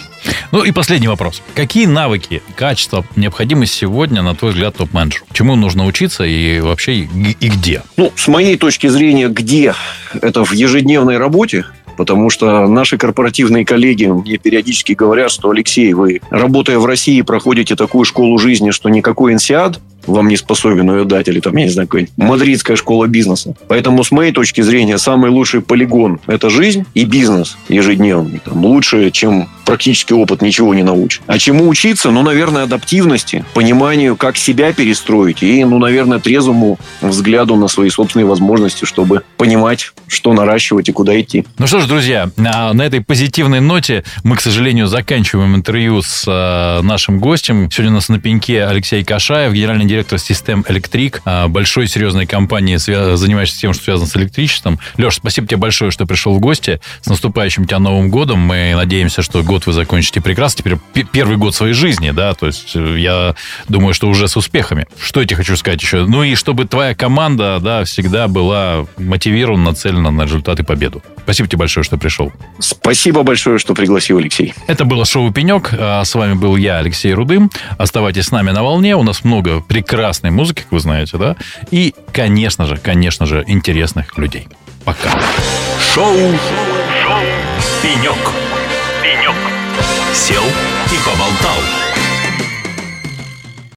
Ну 0.51 0.63
и 0.63 0.71
последний 0.71 1.07
вопрос. 1.07 1.41
Какие 1.55 1.85
навыки, 1.87 2.41
качества 2.55 3.03
необходимы 3.15 3.65
сегодня, 3.65 4.21
на 4.21 4.35
твой 4.35 4.51
взгляд, 4.51 4.77
топ-менеджеру? 4.77 5.25
Чему 5.33 5.55
нужно 5.55 5.85
учиться 5.85 6.23
и 6.23 6.59
вообще 6.61 6.99
и, 6.99 7.35
и 7.39 7.49
где? 7.49 7.81
Ну, 7.97 8.13
с 8.15 8.27
моей 8.27 8.55
точки 8.55 8.87
зрения, 8.87 9.27
где 9.27 9.73
это 10.21 10.45
в 10.45 10.53
ежедневной 10.53 11.17
работе, 11.17 11.65
потому 11.97 12.29
что 12.29 12.65
наши 12.67 12.97
корпоративные 12.97 13.65
коллеги 13.65 14.05
мне 14.05 14.37
периодически 14.37 14.93
говорят, 14.93 15.31
что, 15.31 15.49
Алексей, 15.49 15.91
вы, 15.91 16.21
работая 16.29 16.79
в 16.79 16.85
России, 16.85 17.21
проходите 17.23 17.75
такую 17.75 18.05
школу 18.05 18.37
жизни, 18.37 18.71
что 18.71 18.87
никакой 18.87 19.33
инсиад 19.33 19.81
вам 20.05 20.27
не 20.27 20.37
способен 20.37 20.91
ее 20.91 21.05
дать, 21.05 21.27
или 21.27 21.39
там, 21.39 21.55
я 21.57 21.65
не 21.65 21.71
знаю, 21.71 21.87
какая 21.87 22.07
мадридская 22.17 22.75
школа 22.75 23.07
бизнеса. 23.07 23.55
Поэтому, 23.67 24.03
с 24.03 24.11
моей 24.11 24.31
точки 24.31 24.61
зрения, 24.61 24.97
самый 24.97 25.29
лучший 25.29 25.61
полигон– 25.61 26.19
это 26.27 26.49
жизнь 26.49 26.85
и 26.93 27.05
бизнес 27.05 27.57
ежедневный. 27.67 28.39
Там, 28.43 28.65
лучше, 28.65 29.11
чем 29.11 29.49
практический 29.65 30.15
опыт, 30.15 30.41
ничего 30.41 30.73
не 30.73 30.83
научит. 30.83 31.21
А 31.27 31.37
чему 31.37 31.67
учиться? 31.67 32.09
Ну, 32.11 32.23
наверное, 32.23 32.63
адаптивности, 32.63 33.45
пониманию, 33.53 34.15
как 34.15 34.37
себя 34.37 34.73
перестроить, 34.73 35.43
и, 35.43 35.63
ну, 35.63 35.77
наверное, 35.77 36.19
трезвому 36.19 36.79
взгляду 37.01 37.55
на 37.55 37.67
свои 37.67 37.89
собственные 37.89 38.25
возможности, 38.25 38.85
чтобы 38.85 39.21
понимать, 39.37 39.93
что 40.07 40.33
наращивать 40.33 40.89
и 40.89 40.91
куда 40.91 41.19
идти. 41.19 41.45
Ну 41.57 41.67
что 41.67 41.79
ж, 41.79 41.85
друзья, 41.85 42.29
на, 42.35 42.73
на 42.73 42.81
этой 42.81 43.01
позитивной 43.01 43.59
ноте 43.59 44.03
мы, 44.23 44.35
к 44.35 44.41
сожалению, 44.41 44.87
заканчиваем 44.87 45.55
интервью 45.55 46.01
с 46.01 46.25
э, 46.27 46.81
нашим 46.81 47.19
гостем. 47.19 47.69
Сегодня 47.69 47.91
у 47.91 47.95
нас 47.95 48.09
на 48.09 48.19
пеньке 48.19 48.65
Алексей 48.65 49.03
Кашаев, 49.03 49.53
генеральный 49.53 49.85
директор 49.89 50.19
систем 50.19 50.63
Электрик, 50.67 51.21
э, 51.25 51.47
большой 51.47 51.87
серьезной 51.87 52.27
компании, 52.27 52.77
занимающейся 52.77 53.61
тем, 53.61 53.73
что 53.73 53.83
связано 53.85 54.07
с 54.07 54.15
электричеством. 54.15 54.79
Леш, 54.97 55.15
спасибо 55.15 55.47
тебе 55.47 55.57
большое, 55.57 55.89
что 55.89 56.05
пришел 56.05 56.33
в 56.35 56.39
гости. 56.39 56.79
С 57.01 57.07
наступающим 57.07 57.65
тебя 57.65 57.79
Новым 57.79 58.09
годом. 58.09 58.39
Мы 58.39 58.73
надеемся, 58.75 59.21
что 59.21 59.41
год 59.41 59.65
вы 59.65 59.73
закончите 59.73 60.21
прекрасно. 60.21 60.63
Теперь 60.63 61.05
первый 61.11 61.37
год 61.37 61.55
своей 61.55 61.73
жизни, 61.73 62.11
да, 62.11 62.33
то 62.35 62.45
есть 62.45 62.75
э, 62.75 62.99
я 62.99 63.35
думаю, 63.67 63.93
что 63.93 64.07
уже 64.07 64.27
с 64.27 64.37
успехами. 64.37 64.85
Что 65.01 65.21
я 65.21 65.27
тебе 65.27 65.37
хочу 65.37 65.57
сказать 65.57 65.81
еще? 65.81 66.05
Ну 66.05 66.23
и 66.23 66.35
чтобы 66.35 66.65
твоя 66.65 66.93
команда, 66.93 67.59
да, 67.59 67.83
всегда 67.83 68.27
была 68.27 68.85
мотивирована, 68.97 69.71
нацелена 69.71 70.11
на 70.11 70.23
результат 70.23 70.59
и 70.59 70.63
победу. 70.63 71.01
Спасибо 71.23 71.49
тебе 71.49 71.59
большое, 71.59 71.83
что 71.83 71.97
пришел. 71.97 72.31
Спасибо 72.59 73.23
большое, 73.23 73.57
что 73.59 73.73
пригласил, 73.73 74.17
Алексей. 74.17 74.53
Это 74.67 74.85
было 74.85 75.05
шоу 75.05 75.31
«Пенек». 75.31 75.73
А 75.73 76.03
С 76.03 76.13
вами 76.15 76.33
был 76.33 76.55
я, 76.55 76.77
Алексей 76.77 77.13
Рудым. 77.13 77.49
Оставайтесь 77.77 78.25
с 78.25 78.31
нами 78.31 78.51
на 78.51 78.63
волне. 78.63 78.95
У 78.95 79.03
нас 79.03 79.23
много 79.23 79.61
прекрасной 79.79 80.29
музыки, 80.29 80.63
как 80.63 80.71
вы 80.73 80.79
знаете, 80.81 81.17
да? 81.17 81.37
И, 81.71 81.95
конечно 82.11 82.65
же, 82.65 82.75
конечно 82.75 83.25
же, 83.25 83.45
интересных 83.47 84.17
людей. 84.17 84.47
Пока. 84.83 85.11
Шоу. 85.93 86.15
Шоу. 87.03 87.23
Пенек. 87.81 88.17
Пенек. 89.01 89.35
Сел 90.13 90.43
и 90.43 90.97
поболтал. 91.05 91.78